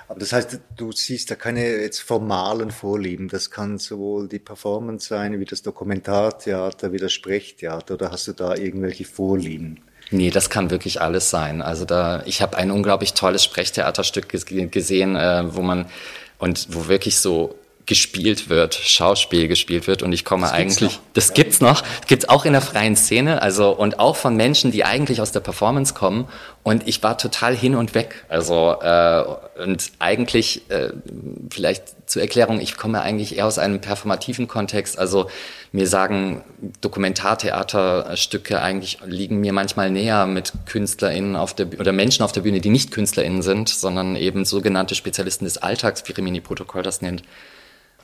[0.07, 3.29] Aber das heißt, du siehst da keine jetzt formalen Vorlieben.
[3.29, 7.93] Das kann sowohl die Performance sein, wie das Dokumentartheater, wie das Sprechtheater.
[7.93, 9.79] Oder hast du da irgendwelche Vorlieben?
[10.09, 11.61] Nee, das kann wirklich alles sein.
[11.61, 15.85] Also da, ich habe ein unglaublich tolles Sprechtheaterstück gesehen, äh, wo man
[16.39, 20.03] und wo wirklich so gespielt wird, Schauspiel gespielt wird.
[20.03, 23.41] Und ich komme das eigentlich, gibt's das gibt's noch, gibt's auch in der freien Szene,
[23.41, 26.27] also und auch von Menschen, die eigentlich aus der Performance kommen.
[26.63, 29.23] Und ich war total hin und weg, also äh,
[29.63, 30.89] und eigentlich äh,
[31.49, 35.27] vielleicht zur Erklärung, ich komme eigentlich eher aus einem performativen Kontext, also
[35.71, 36.43] mir sagen
[36.81, 42.61] Dokumentartheaterstücke eigentlich liegen mir manchmal näher mit KünstlerInnen auf der oder Menschen auf der Bühne,
[42.61, 47.23] die nicht KünstlerInnen sind, sondern eben sogenannte Spezialisten des Alltags, wie Rimini Protokoll das nennt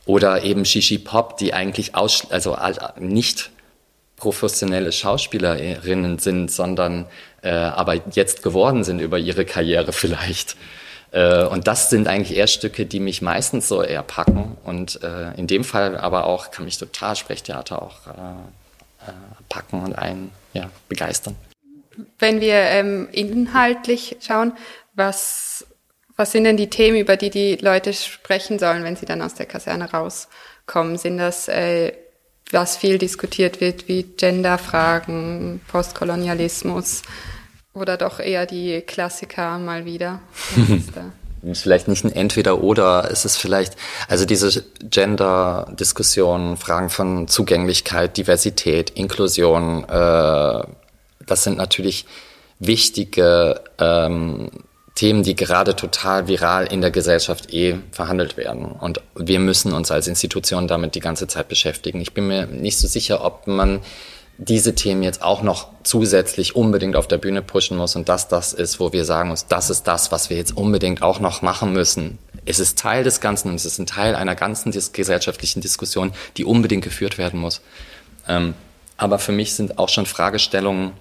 [0.07, 2.57] oder eben Shishi Pop, die eigentlich aus, also
[2.97, 3.51] nicht
[4.15, 7.05] professionelle Schauspielerinnen sind, sondern
[7.43, 10.55] äh, aber jetzt geworden sind über ihre Karriere vielleicht.
[11.11, 14.57] Äh, und das sind eigentlich eher Stücke, die mich meistens so eher packen.
[14.63, 19.13] Und äh, in dem Fall aber auch kann mich total Sprechtheater auch äh, äh,
[19.49, 21.35] packen und einen ja, begeistern.
[22.17, 24.53] Wenn wir ähm, inhaltlich schauen,
[24.93, 25.66] was
[26.17, 29.35] was sind denn die Themen, über die die Leute sprechen sollen, wenn sie dann aus
[29.35, 30.97] der Kaserne rauskommen?
[30.97, 31.93] Sind das, äh,
[32.51, 37.03] was viel diskutiert wird, wie Genderfragen, Postkolonialismus
[37.73, 40.19] oder doch eher die Klassiker mal wieder?
[41.43, 43.75] ist vielleicht nicht ein Entweder-Oder, es ist vielleicht,
[44.07, 50.63] also diese Gender-Diskussionen, Fragen von Zugänglichkeit, Diversität, Inklusion, äh,
[51.25, 52.05] das sind natürlich
[52.59, 54.49] wichtige ähm,
[54.97, 58.65] Themen, die gerade total viral in der Gesellschaft eh verhandelt werden.
[58.65, 62.01] Und wir müssen uns als Institution damit die ganze Zeit beschäftigen.
[62.01, 63.81] Ich bin mir nicht so sicher, ob man
[64.39, 68.53] diese Themen jetzt auch noch zusätzlich unbedingt auf der Bühne pushen muss und dass das
[68.53, 71.73] ist, wo wir sagen muss, das ist das, was wir jetzt unbedingt auch noch machen
[71.73, 72.17] müssen.
[72.45, 76.45] Es ist Teil des Ganzen und es ist ein Teil einer ganzen gesellschaftlichen Diskussion, die
[76.45, 77.61] unbedingt geführt werden muss.
[78.27, 78.55] Ähm,
[78.97, 80.93] aber für mich sind auch schon Fragestellungen,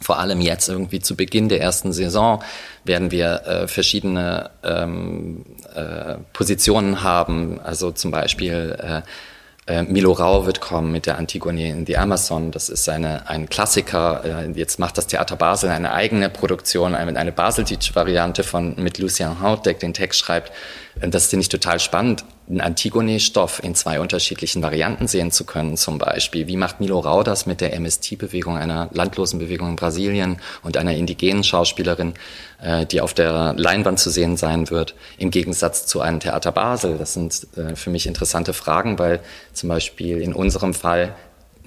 [0.00, 2.42] vor allem jetzt irgendwie zu Beginn der ersten Saison
[2.84, 9.02] werden wir äh, verschiedene ähm, äh, Positionen haben, also zum Beispiel äh,
[9.66, 12.50] äh, Milo Rau wird kommen mit der Antigone in the Amazon.
[12.50, 14.22] Das ist eine, ein Klassiker.
[14.24, 19.40] Äh, jetzt macht das Theater Basel eine eigene Produktion, eine, eine Basel-Variante von mit Lucien
[19.40, 20.52] Haut, der den Text schreibt.
[21.00, 25.98] Das finde ich total spannend einen Antigone-Stoff in zwei unterschiedlichen Varianten sehen zu können, zum
[25.98, 26.46] Beispiel.
[26.46, 30.94] Wie macht Milo Rau das mit der MST-Bewegung, einer landlosen Bewegung in Brasilien und einer
[30.94, 32.14] indigenen Schauspielerin,
[32.62, 36.98] äh, die auf der Leinwand zu sehen sein wird, im Gegensatz zu einem Theater Basel?
[36.98, 39.20] Das sind äh, für mich interessante Fragen, weil
[39.54, 41.14] zum Beispiel in unserem Fall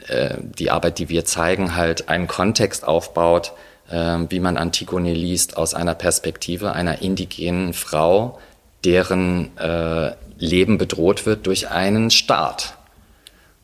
[0.08, 3.54] äh, die Arbeit, die wir zeigen, halt einen Kontext aufbaut,
[3.90, 8.38] äh, wie man Antigone liest aus einer Perspektive einer indigenen Frau,
[8.84, 12.78] deren äh, Leben bedroht wird durch einen Staat.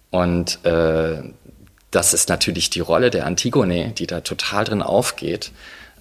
[0.10, 1.24] Und äh,
[1.92, 5.52] das ist natürlich die Rolle der Antigone, die da total drin aufgeht.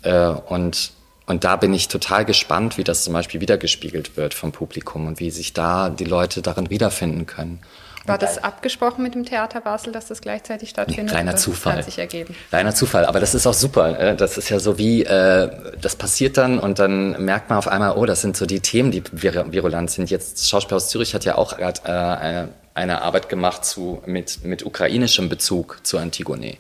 [0.03, 0.93] Äh, und,
[1.27, 5.21] und da bin ich total gespannt, wie das zum Beispiel wiedergespiegelt wird vom Publikum und
[5.21, 7.61] wie sich da die Leute darin wiederfinden können.
[8.07, 11.11] War das abgesprochen mit dem Theater Basel, dass das gleichzeitig stattfindet?
[11.11, 11.77] Kleiner Zufall.
[11.77, 12.35] Hat sich ergeben.
[12.49, 13.99] Kleiner Zufall, aber das ist auch super.
[13.99, 17.69] Äh, das ist ja so wie, äh, das passiert dann und dann merkt man auf
[17.69, 20.11] einmal, oh, das sind so die Themen, die virulent sind.
[20.11, 25.29] Jetzt Schauspielhaus Zürich hat ja auch gerade äh, eine Arbeit gemacht zu, mit, mit ukrainischem
[25.29, 26.57] Bezug zu Antigone.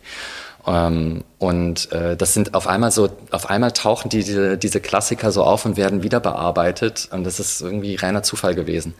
[0.66, 5.32] Ähm, und äh, das sind auf einmal so, auf einmal tauchen die, diese, diese Klassiker
[5.32, 7.08] so auf und werden wieder bearbeitet.
[7.10, 8.94] Und das ist irgendwie reiner Zufall gewesen.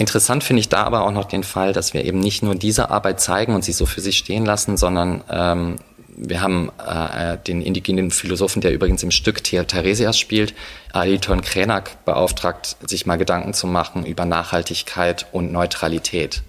[0.00, 2.88] Interessant finde ich da aber auch noch den Fall, dass wir eben nicht nur diese
[2.88, 5.76] Arbeit zeigen und sie so für sich stehen lassen, sondern ähm,
[6.08, 10.54] wir haben äh, den indigenen Philosophen, der übrigens im Stück Theresias spielt,
[10.94, 16.44] Aliton Krenak beauftragt, sich mal Gedanken zu machen über Nachhaltigkeit und Neutralität.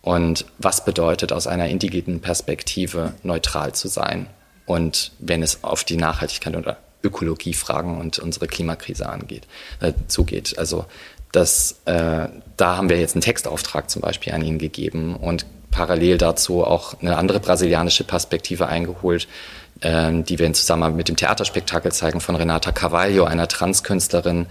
[0.00, 4.28] Und was bedeutet aus einer indigenen Perspektive neutral zu sein?
[4.66, 9.48] Und wenn es auf die Nachhaltigkeit oder Ökologiefragen und unsere Klimakrise angeht,
[9.80, 10.58] äh, zugeht.
[10.58, 10.86] Also
[11.32, 16.18] das, äh, da haben wir jetzt einen Textauftrag zum Beispiel an ihn gegeben und parallel
[16.18, 19.28] dazu auch eine andere brasilianische Perspektive eingeholt,
[19.80, 24.46] äh, die wir in Zusammenhang mit dem Theaterspektakel zeigen von Renata Carvalho, einer Transkünstlerin,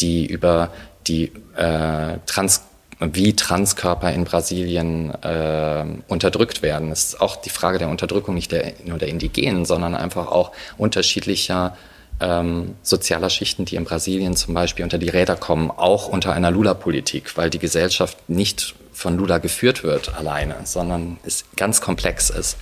[0.00, 0.70] die über
[1.06, 2.62] die äh, Trans
[3.00, 6.90] wie Transkörper in Brasilien äh, unterdrückt werden.
[6.90, 10.50] Es ist auch die Frage der Unterdrückung nicht der, nur der Indigenen, sondern einfach auch
[10.78, 11.76] unterschiedlicher
[12.20, 16.50] ähm, sozialer Schichten, die in Brasilien zum Beispiel unter die Räder kommen, auch unter einer
[16.50, 22.56] Lula-Politik, weil die Gesellschaft nicht von Lula geführt wird alleine, sondern es ganz komplex ist.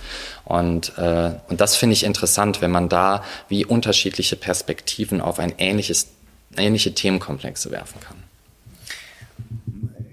[0.45, 5.53] Und, äh, und das finde ich interessant, wenn man da wie unterschiedliche Perspektiven auf ein
[5.57, 6.09] ähnliches,
[6.55, 8.17] ähnliche Themenkomplexe werfen kann.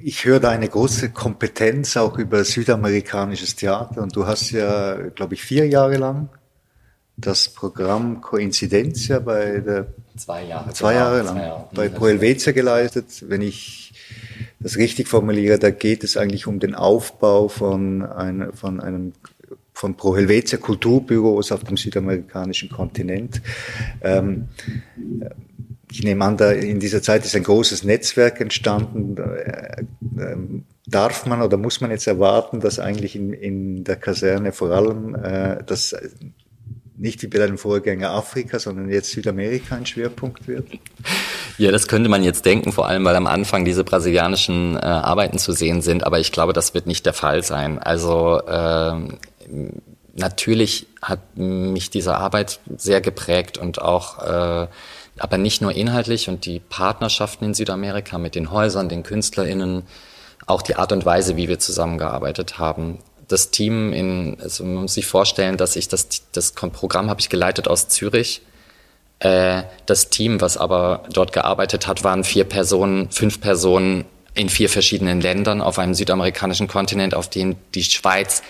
[0.02, 5.35] Ich höre da eine große Kompetenz auch über südamerikanisches Theater und du hast ja, glaube
[5.35, 6.28] ich, vier Jahre lang
[7.16, 11.68] das Programm Coincidencia bei der zwei Jahre, zwei Jahre lang zwei Jahre.
[11.74, 13.24] bei Pro Helvetia geleitet.
[13.29, 13.92] Wenn ich
[14.61, 19.12] das richtig formuliere, da geht es eigentlich um den Aufbau von, ein, von einem
[19.72, 23.42] von Pro Helvetia Kulturbüros auf dem südamerikanischen Kontinent.
[24.00, 24.48] Ähm,
[25.90, 29.16] ich nehme an, da in dieser Zeit ist ein großes Netzwerk entstanden.
[29.16, 29.85] Äh,
[30.18, 34.70] ähm, darf man oder muss man jetzt erwarten, dass eigentlich in, in der Kaserne vor
[34.70, 35.94] allem äh, das
[36.96, 40.66] nicht wie bei deinem Vorgänger Afrika, sondern jetzt Südamerika ein Schwerpunkt wird?
[41.59, 45.38] Ja, das könnte man jetzt denken, vor allem weil am Anfang diese brasilianischen äh, Arbeiten
[45.38, 47.78] zu sehen sind, aber ich glaube, das wird nicht der Fall sein.
[47.78, 48.92] Also äh,
[50.14, 54.66] natürlich hat mich diese Arbeit sehr geprägt und auch äh,
[55.18, 59.85] aber nicht nur inhaltlich und die Partnerschaften in Südamerika mit den Häusern, den KünstlerInnen,
[60.46, 62.99] auch die Art und Weise, wie wir zusammengearbeitet haben
[63.29, 67.29] das Team in, also man muss sich vorstellen, dass ich das, das Programm habe ich
[67.29, 68.43] geleitet aus Zürich.
[69.18, 74.05] Äh, das Team, was aber dort gearbeitet hat, waren vier Personen, fünf Personen
[74.35, 78.43] in vier verschiedenen Ländern auf einem südamerikanischen Kontinent, auf dem die Schweiz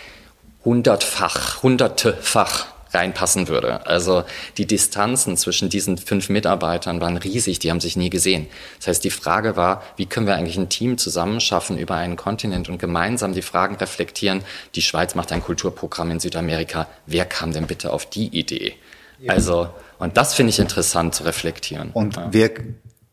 [0.64, 3.86] hundertfach, hundertefach reinpassen würde.
[3.86, 4.24] Also
[4.56, 8.46] die Distanzen zwischen diesen fünf Mitarbeitern waren riesig, die haben sich nie gesehen.
[8.78, 12.68] Das heißt, die Frage war, wie können wir eigentlich ein Team zusammenschaffen über einen Kontinent
[12.68, 14.42] und gemeinsam die Fragen reflektieren,
[14.74, 18.74] die Schweiz macht ein Kulturprogramm in Südamerika, wer kam denn bitte auf die Idee?
[19.18, 19.32] Ja.
[19.32, 19.68] Also,
[19.98, 21.90] und das finde ich interessant zu reflektieren.
[21.92, 22.28] Und ja.
[22.30, 22.50] wer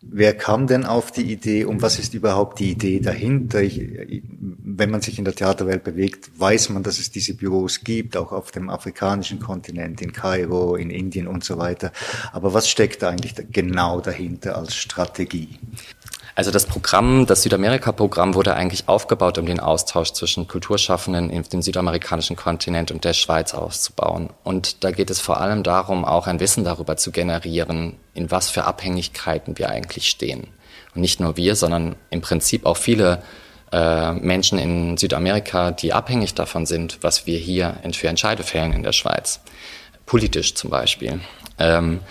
[0.04, 3.62] Wer kam denn auf die Idee und was ist überhaupt die Idee dahinter?
[3.62, 3.80] Ich,
[4.40, 8.32] wenn man sich in der Theaterwelt bewegt, weiß man, dass es diese Büros gibt, auch
[8.32, 11.92] auf dem afrikanischen Kontinent, in Kairo, in Indien und so weiter.
[12.32, 15.60] Aber was steckt da eigentlich genau dahinter als Strategie?
[16.36, 21.62] Also das Programm, das Südamerika-Programm wurde eigentlich aufgebaut, um den Austausch zwischen Kulturschaffenden in dem
[21.62, 24.30] südamerikanischen Kontinent und der Schweiz auszubauen.
[24.44, 28.50] Und da geht es vor allem darum, auch ein Wissen darüber zu generieren, in was
[28.50, 30.48] für Abhängigkeiten wir eigentlich stehen.
[30.96, 33.22] Und nicht nur wir, sondern im Prinzip auch viele
[33.72, 38.84] äh, Menschen in Südamerika, die abhängig davon sind, was wir hier für Entscheide fällen in
[38.84, 39.42] der Schweiz.
[40.06, 41.22] Politisch zum Beispiel.
[41.58, 42.02] Ähm,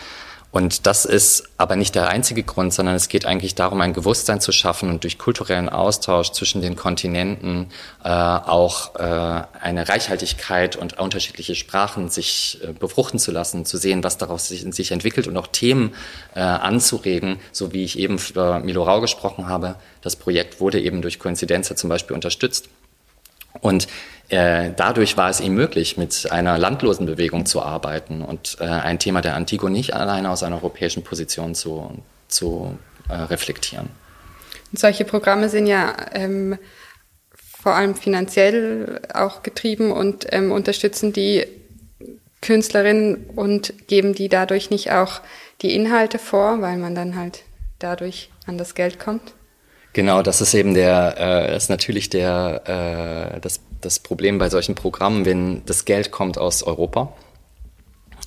[0.53, 4.40] und das ist aber nicht der einzige Grund, sondern es geht eigentlich darum, ein Bewusstsein
[4.40, 7.68] zu schaffen und durch kulturellen Austausch zwischen den Kontinenten
[8.03, 14.03] äh, auch äh, eine Reichhaltigkeit und unterschiedliche Sprachen sich äh, befruchten zu lassen, zu sehen,
[14.03, 15.94] was daraus sich, sich entwickelt und auch Themen
[16.34, 19.76] äh, anzuregen, so wie ich eben für Milo Rau gesprochen habe.
[20.03, 22.68] Das Projekt wurde eben durch Koinzidenz zum Beispiel unterstützt.
[23.61, 23.88] Und
[24.28, 29.22] äh, dadurch war es ihm möglich, mit einer Landlosenbewegung zu arbeiten und äh, ein Thema
[29.22, 31.90] der Antigo nicht alleine aus einer europäischen Position zu,
[32.28, 32.78] zu
[33.09, 33.88] äh, reflektieren.
[34.70, 36.57] Und solche Programme sind ja ähm,
[37.61, 41.44] vor allem finanziell auch getrieben und ähm, unterstützen die
[42.40, 45.20] Künstlerinnen und geben die dadurch nicht auch
[45.61, 47.42] die Inhalte vor, weil man dann halt
[47.78, 49.34] dadurch an das Geld kommt?
[49.93, 54.74] Genau, das ist eben der, äh, ist natürlich der, äh, das, das Problem bei solchen
[54.74, 57.12] Programmen, wenn das Geld kommt aus Europa.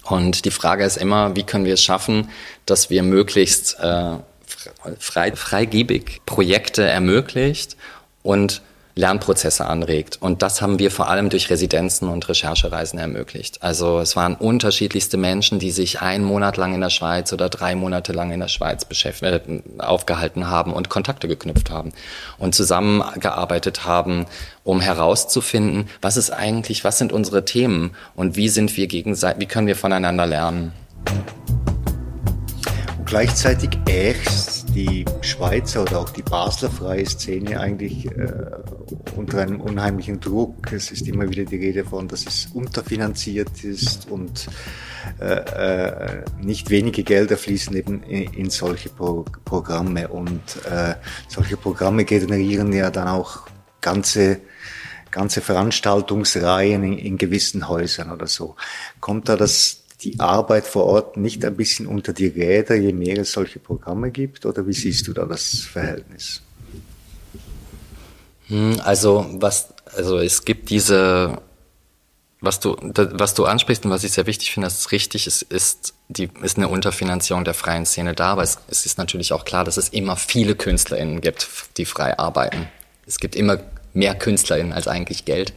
[0.04, 2.30] Und die Frage ist immer, wie können wir es schaffen,
[2.66, 4.18] dass wir möglichst äh,
[5.00, 7.78] frei, freigebig Projekte ermöglicht
[8.22, 8.62] und
[8.96, 10.18] Lernprozesse anregt.
[10.22, 13.64] Und das haben wir vor allem durch Residenzen und Recherchereisen ermöglicht.
[13.64, 17.74] Also es waren unterschiedlichste Menschen, die sich einen Monat lang in der Schweiz oder drei
[17.76, 19.40] Monate lang in der Schweiz äh,
[19.80, 21.92] aufgehalten haben und Kontakte geknüpft haben
[22.38, 24.28] und zusammengearbeitet haben,
[24.64, 29.48] um herauszufinden, was ist eigentlich, was sind unsere Themen und wie sind wir gegenseitig, wie
[29.48, 30.72] können wir voneinander lernen.
[33.00, 38.32] Und gleichzeitig erst die Schweizer oder auch die Basler freie Szene eigentlich äh,
[39.16, 40.72] unter einem unheimlichen Druck.
[40.72, 44.48] Es ist immer wieder die Rede von, dass es unterfinanziert ist und
[45.20, 50.96] äh, äh, nicht wenige Gelder fließen eben in, in solche Pro Programme und äh,
[51.28, 53.48] solche Programme generieren ja dann auch
[53.82, 54.42] ganze
[55.12, 58.56] ganze Veranstaltungsreihen in, in gewissen Häusern oder so.
[59.00, 63.20] Kommt da das die Arbeit vor Ort nicht ein bisschen unter die Räder, je mehr
[63.20, 64.46] es solche Programme gibt?
[64.46, 66.42] Oder wie siehst du da das Verhältnis?
[68.54, 71.42] Hm, also, was, also es gibt diese,
[72.40, 75.42] was du, was du ansprichst und was ich sehr wichtig finde, das ist richtig, es
[75.42, 79.44] ist, die, ist eine Unterfinanzierung der freien Szene da, aber es, es ist natürlich auch
[79.44, 81.48] klar, dass es immer viele KünstlerInnen gibt,
[81.78, 82.68] die frei arbeiten.
[83.08, 83.58] Es gibt immer
[83.94, 85.54] mehr KünstlerInnen als eigentlich Geld.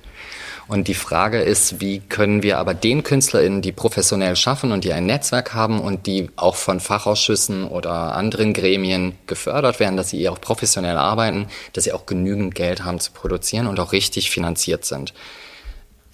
[0.68, 4.92] Und die Frage ist, wie können wir aber den KünstlerInnen, die professionell schaffen und die
[4.92, 10.28] ein Netzwerk haben und die auch von Fachausschüssen oder anderen Gremien gefördert werden, dass sie
[10.28, 14.84] auch professionell arbeiten, dass sie auch genügend Geld haben zu produzieren und auch richtig finanziert
[14.84, 15.14] sind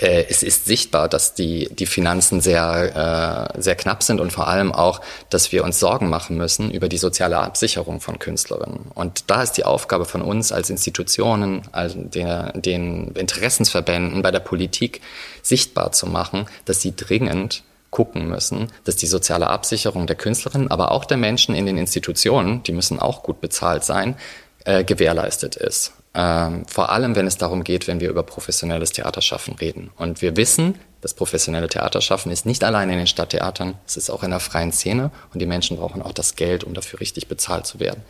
[0.02, 4.48] äh, es ist sichtbar, dass die, die Finanzen sehr, äh, sehr knapp sind und vor
[4.48, 5.00] allem auch,
[5.30, 8.90] dass wir uns Sorgen machen müssen über die soziale Absicherung von Künstlerinnen.
[8.94, 14.40] Und da ist die Aufgabe von uns als Institutionen, also der, den Interessensverbänden bei der
[14.40, 15.00] Politik
[15.42, 20.92] sichtbar zu machen, dass sie dringend gucken müssen, dass die soziale Absicherung der Künstlerinnen, aber
[20.92, 24.16] auch der Menschen in den Institutionen, die müssen auch gut bezahlt sein,
[24.64, 25.92] äh, gewährleistet ist.
[26.14, 29.90] Ähm, vor allem, wenn es darum geht, wenn wir über professionelles Theaterschaffen reden.
[29.96, 34.22] Und wir wissen, das professionelle Theaterschaffen ist nicht allein in den Stadttheatern, es ist auch
[34.22, 37.66] in der freien Szene und die Menschen brauchen auch das Geld, um dafür richtig bezahlt
[37.66, 38.02] zu werden.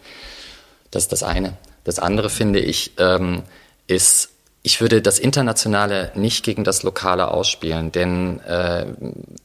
[0.91, 1.57] Das ist das eine.
[1.85, 3.45] Das andere finde ich, ähm,
[3.87, 4.31] ist,
[4.63, 8.87] ich würde das Internationale nicht gegen das Lokale ausspielen, denn äh,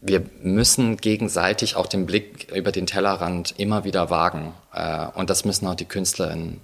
[0.01, 4.53] wir müssen gegenseitig auch den Blick über den Tellerrand immer wieder wagen.
[4.73, 6.61] Äh, und das müssen auch die KünstlerInnen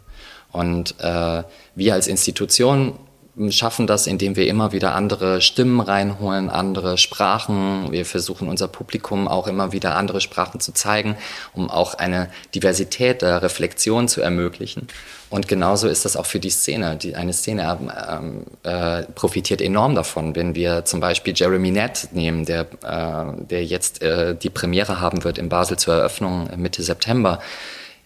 [0.54, 1.44] und äh,
[1.76, 2.94] wir als Institution
[3.50, 7.92] schaffen das, indem wir immer wieder andere Stimmen reinholen, andere Sprachen.
[7.92, 11.18] Wir versuchen unser Publikum auch immer wieder andere Sprachen zu zeigen,
[11.54, 14.88] um auch eine Diversität der Reflexion zu ermöglichen.
[15.32, 16.96] Und genauso ist das auch für die Szene.
[16.96, 22.46] Die, eine Szene ähm, äh, profitiert enorm davon, wenn wir zum Beispiel Jeremy Nett nehmen,
[22.46, 27.40] der, äh, der jetzt äh, die Premiere haben wird in Basel zur Eröffnung Mitte September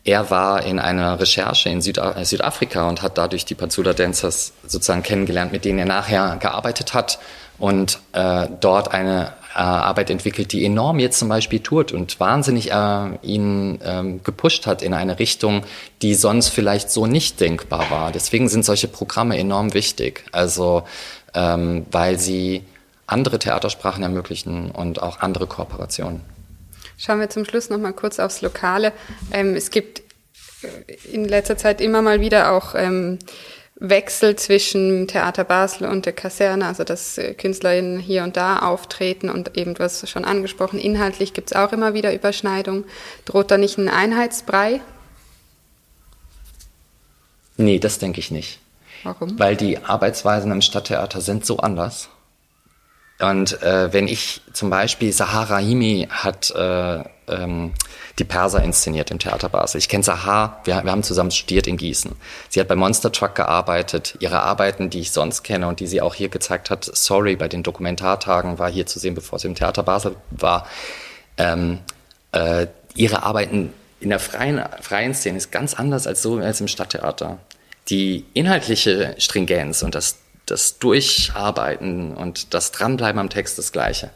[0.07, 4.53] er war in einer Recherche in Süda äh, Südafrika und hat dadurch die Panzula Dancers
[4.65, 7.19] sozusagen kennengelernt, mit denen er nachher gearbeitet hat
[7.59, 12.71] und äh, dort eine äh, Arbeit entwickelt, die enorm jetzt zum Beispiel tut und wahnsinnig
[12.71, 15.63] äh, ihn ähm, gepusht hat in eine Richtung,
[16.01, 18.11] die sonst vielleicht so nicht denkbar war.
[18.13, 20.23] Deswegen sind solche Programme enorm wichtig.
[20.31, 20.83] Also
[21.33, 22.63] ähm, weil sie
[23.07, 26.36] andere Theatersprachen ermöglichen und auch andere Kooperationen.
[26.97, 28.91] Schauen wir zum Schluss noch mal kurz aufs Lokale.
[29.31, 30.01] Ähm, es gibt
[30.63, 33.19] äh, in letzter Zeit immer mal wieder auch ähm,
[33.79, 39.29] Wechsel zwischen Theater Basel und der Kaserne, also dass äh, KünstlerInnen hier und da auftreten
[39.29, 42.85] und eben, du hast schon angesprochen, inhaltlich gibt es auch immer wieder Überschneidungen.
[43.25, 44.81] Droht da nicht ein Einheitsbrei?
[47.57, 48.59] Nee, das denke ich nicht.
[49.03, 49.37] Warum?
[49.37, 52.09] Weil die Arbeitsweisen im Stadttheater sind so anders.
[53.19, 57.73] Und äh, wenn ich zum Beispiel Sahara Himi hat äh, ähm,
[58.19, 59.79] die Perser inszeniert im Theater Basel.
[59.79, 62.15] Ich kenne Sahar, wir, wir haben zusammen studiert in Gießen.
[62.49, 64.15] Sie hat bei Monster Truck gearbeitet.
[64.19, 67.47] Ihre Arbeiten, die ich sonst kenne und die sie auch hier gezeigt hat, Sorry, bei
[67.47, 70.67] den Dokumentartagen war hier zu sehen, bevor sie im Theater Basel war.
[71.37, 71.79] Ähm,
[72.31, 76.67] äh, ihre Arbeiten in der freien, freien Szene ist ganz anders als so als im
[76.67, 77.39] Stadttheater.
[77.89, 84.09] Die inhaltliche Stringenz und das das Durcharbeiten und das Dranbleiben am Text das Gleiche.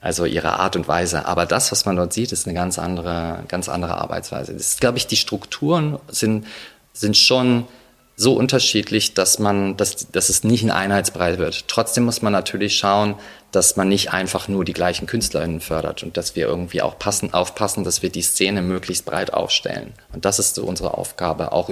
[0.00, 1.26] Also ihre Art und Weise.
[1.26, 4.52] Aber das, was man dort sieht, ist eine ganz andere, ganz andere Arbeitsweise.
[4.52, 6.46] Das ist, glaube ich, die Strukturen sind,
[6.92, 7.66] sind schon
[8.16, 11.66] so unterschiedlich, dass man, dass, dass es nicht ein Einheitsbrei wird.
[11.68, 13.16] Trotzdem muss man natürlich schauen,
[13.50, 17.32] dass man nicht einfach nur die gleichen KünstlerInnen fördert und dass wir irgendwie auch passen,
[17.34, 19.92] aufpassen, dass wir die Szene möglichst breit aufstellen.
[20.12, 21.70] Und das ist so unsere Aufgabe, auch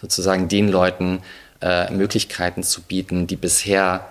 [0.00, 1.22] sozusagen den Leuten
[1.64, 4.06] äh, Möglichkeiten zu bieten, die bisher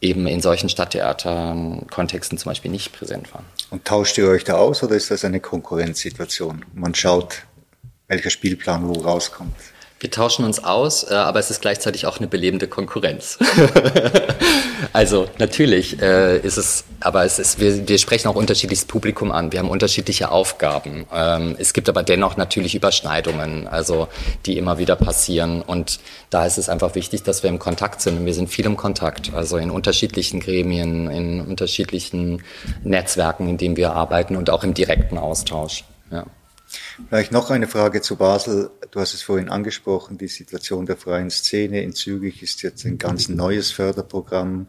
[0.00, 3.44] eben in solchen Stadttheaterkontexten zum Beispiel nicht präsent waren.
[3.70, 6.64] Und tauscht ihr euch da aus oder ist das eine Konkurrenzsituation?
[6.74, 7.44] Man schaut,
[8.08, 9.54] welcher Spielplan wo rauskommt.
[9.98, 13.38] Wir tauschen uns aus, äh, aber es ist gleichzeitig auch eine belebende Konkurrenz.
[14.92, 19.52] also natürlich äh, ist es, aber es ist, wir, wir sprechen auch unterschiedliches Publikum an.
[19.52, 21.06] Wir haben unterschiedliche Aufgaben.
[21.10, 24.08] Ähm, es gibt aber dennoch natürlich Überschneidungen, also
[24.44, 25.62] die immer wieder passieren.
[25.62, 28.18] Und da ist es einfach wichtig, dass wir im Kontakt sind.
[28.18, 32.42] Und wir sind viel im Kontakt, also in unterschiedlichen Gremien, in unterschiedlichen
[32.84, 35.84] Netzwerken, in denen wir arbeiten und auch im direkten Austausch.
[36.10, 36.26] Ja.
[37.08, 38.70] Vielleicht noch eine Frage zu Basel.
[38.90, 42.98] Du hast es vorhin angesprochen, die Situation der freien Szene in Zürich ist jetzt ein
[42.98, 44.66] ganz neues Förderprogramm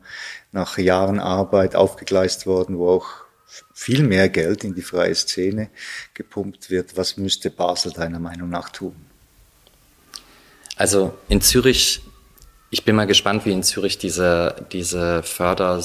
[0.51, 3.28] nach Jahren Arbeit aufgegleist worden, wo auch
[3.74, 5.70] viel mehr Geld in die freie Szene
[6.14, 6.97] gepumpt wird.
[6.97, 8.95] Was müsste Basel deiner Meinung nach tun?
[10.76, 12.01] Also in Zürich,
[12.70, 15.84] ich bin mal gespannt, wie in Zürich diese, diese Förder,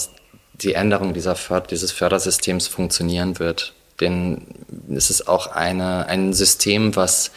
[0.54, 3.74] die Änderung dieser dieses Fördersystems funktionieren wird.
[4.00, 4.46] Denn
[4.94, 7.32] es ist auch eine, ein System, was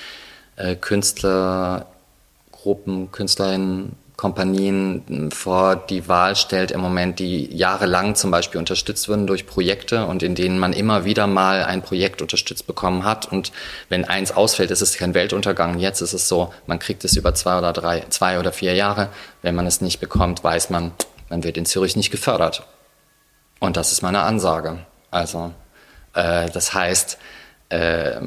[0.55, 9.09] äh, Künstlergruppen, Künstlerinnen, Kompanien vor die Wahl stellt im Moment, die jahrelang zum Beispiel unterstützt
[9.09, 13.29] wurden durch Projekte und in denen man immer wieder mal ein Projekt unterstützt bekommen hat.
[13.29, 13.51] Und
[13.89, 15.79] wenn eins ausfällt, ist es kein Weltuntergang.
[15.79, 19.09] Jetzt ist es so, man kriegt es über zwei oder drei, zwei oder vier Jahre.
[19.41, 20.93] Wenn man es nicht bekommt, weiß man,
[21.29, 22.65] man wird in Zürich nicht gefördert.
[23.59, 24.79] Und das ist meine Ansage.
[25.11, 25.51] Also
[26.15, 27.17] äh, das heißt,
[27.69, 28.21] äh,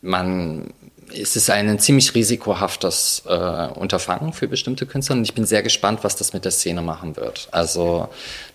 [0.00, 0.72] man,
[1.12, 6.00] es ist ein ziemlich risikohaftes äh, Unterfangen für bestimmte Künstler und ich bin sehr gespannt,
[6.02, 7.48] was das mit der Szene machen wird.
[7.50, 8.08] Also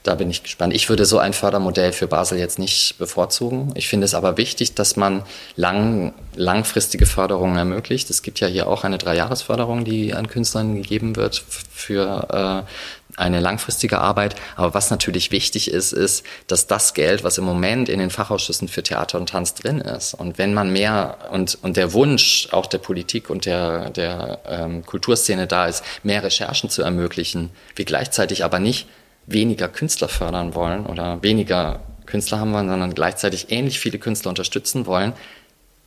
[0.03, 0.73] da bin ich gespannt.
[0.73, 3.71] Ich würde so ein Fördermodell für Basel jetzt nicht bevorzugen.
[3.75, 5.23] Ich finde es aber wichtig, dass man
[5.55, 8.09] lang, langfristige Förderungen ermöglicht.
[8.09, 12.69] Es gibt ja hier auch eine Dreijahresförderung, die an Künstlern gegeben wird für äh,
[13.17, 14.35] eine langfristige Arbeit.
[14.55, 18.67] Aber was natürlich wichtig ist, ist, dass das Geld, was im Moment in den Fachausschüssen
[18.67, 22.65] für Theater und Tanz drin ist, und wenn man mehr und, und der Wunsch auch
[22.65, 28.43] der Politik und der, der ähm, Kulturszene da ist, mehr Recherchen zu ermöglichen, wir gleichzeitig
[28.43, 28.87] aber nicht
[29.25, 34.85] weniger Künstler fördern wollen oder weniger Künstler haben wollen, sondern gleichzeitig ähnlich viele Künstler unterstützen
[34.85, 35.13] wollen,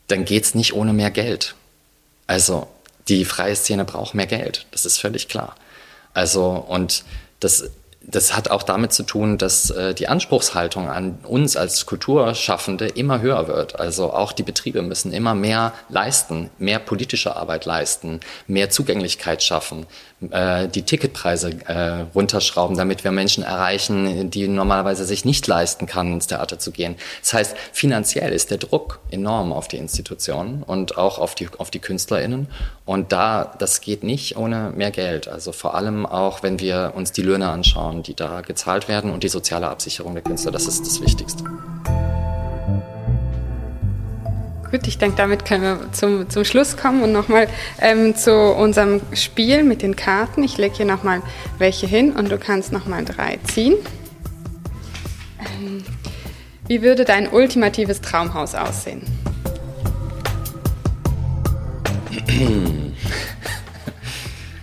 [0.08, 1.54] dann geht's nicht ohne mehr Geld.
[2.26, 2.68] Also
[3.08, 5.54] die freie Szene braucht mehr Geld, das ist völlig klar.
[6.16, 7.04] Also, und
[7.40, 7.70] das,
[8.08, 13.20] das hat auch damit zu tun, dass äh, die Anspruchshaltung an uns als Kulturschaffende immer
[13.20, 13.80] höher wird.
[13.80, 19.86] Also auch die Betriebe müssen immer mehr leisten, mehr politische Arbeit leisten, mehr Zugänglichkeit schaffen,
[20.30, 26.12] äh, die Ticketpreise äh, runterschrauben, damit wir Menschen erreichen, die normalerweise sich nicht leisten kann,
[26.12, 26.96] ins Theater zu gehen.
[27.20, 31.70] Das heißt, finanziell ist der Druck enorm auf die Institutionen und auch auf die, auf
[31.70, 32.48] die KünstlerInnen.
[32.86, 35.28] Und da, das geht nicht ohne mehr Geld.
[35.28, 39.22] Also vor allem auch, wenn wir uns die Löhne anschauen, die da gezahlt werden und
[39.22, 41.44] die soziale Absicherung der Künstler, das ist das Wichtigste.
[44.70, 47.48] Gut, ich denke, damit können wir zum, zum Schluss kommen und nochmal
[47.80, 50.42] ähm, zu unserem Spiel mit den Karten.
[50.42, 51.22] Ich lege hier nochmal
[51.58, 53.74] welche hin und du kannst nochmal drei ziehen.
[55.38, 55.84] Ähm,
[56.66, 59.02] wie würde dein ultimatives Traumhaus aussehen?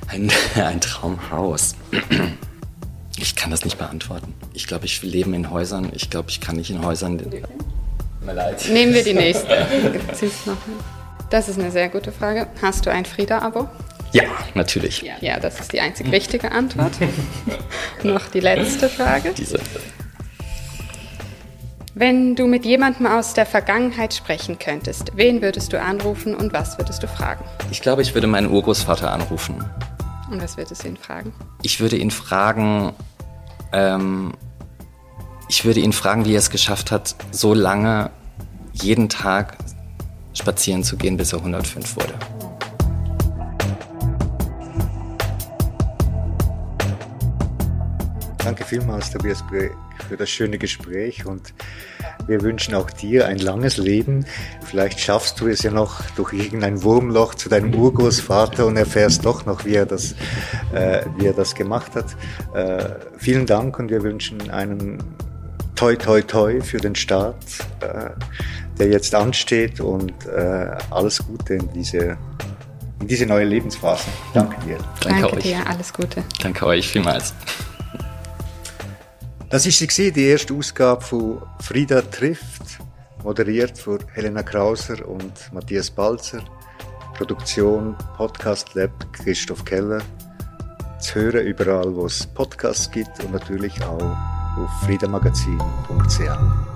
[0.07, 1.75] Ein, ein Traumhaus.
[3.23, 4.33] Ich kann das nicht beantworten.
[4.53, 5.89] Ich glaube, ich lebe in Häusern.
[5.93, 7.21] Ich glaube, ich kann nicht in Häusern.
[8.25, 8.67] Mir leid.
[8.69, 9.65] Nehmen wir die nächste.
[11.29, 12.47] Das ist eine sehr gute Frage.
[12.61, 13.69] Hast du ein Frieda-Abo?
[14.11, 14.23] Ja,
[14.55, 15.03] natürlich.
[15.03, 16.91] Ja, ja, das ist die einzig richtige Antwort.
[18.03, 19.31] Noch die letzte Frage.
[19.31, 19.57] Diese.
[21.95, 26.77] Wenn du mit jemandem aus der Vergangenheit sprechen könntest, wen würdest du anrufen und was
[26.77, 27.45] würdest du fragen?
[27.71, 29.63] Ich glaube, ich würde meinen Urgroßvater anrufen.
[30.29, 31.33] Und was würdest du ihn fragen?
[31.61, 32.93] Ich würde ihn fragen,
[33.73, 34.33] ähm,
[35.49, 38.11] ich würde ihn fragen, wie er es geschafft hat, so lange
[38.71, 39.57] jeden Tag
[40.33, 42.13] spazieren zu gehen, bis er 105 wurde.
[48.37, 49.43] Danke vielmals, Tobias,
[50.07, 51.53] für das schöne Gespräch und
[52.27, 54.25] wir wünschen auch dir ein langes Leben.
[54.65, 59.45] Vielleicht schaffst du es ja noch durch irgendein Wurmloch zu deinem Urgroßvater und erfährst doch
[59.45, 60.13] noch, wie er das,
[60.73, 62.15] äh, wie er das gemacht hat.
[62.53, 65.03] Äh, vielen Dank und wir wünschen einen
[65.75, 67.43] toi toi toi für den Start,
[67.81, 68.09] äh,
[68.79, 72.17] der jetzt ansteht und äh, alles Gute in diese,
[73.01, 74.05] in diese neue Lebensphase.
[74.33, 74.77] Danke dir.
[75.01, 75.43] Danke, Danke euch.
[75.43, 76.23] dir, alles Gute.
[76.41, 77.33] Danke euch vielmals.
[79.53, 82.79] Das sie, die erste Ausgabe von Frieda trifft,
[83.23, 86.43] moderiert von Helena Krauser und Matthias Balzer.
[87.15, 90.01] Produktion Podcast Lab Christoph Keller.
[90.99, 94.17] Zu hören überall, wo es Podcasts gibt und natürlich auch
[94.57, 96.72] auf friedamagazin.ch.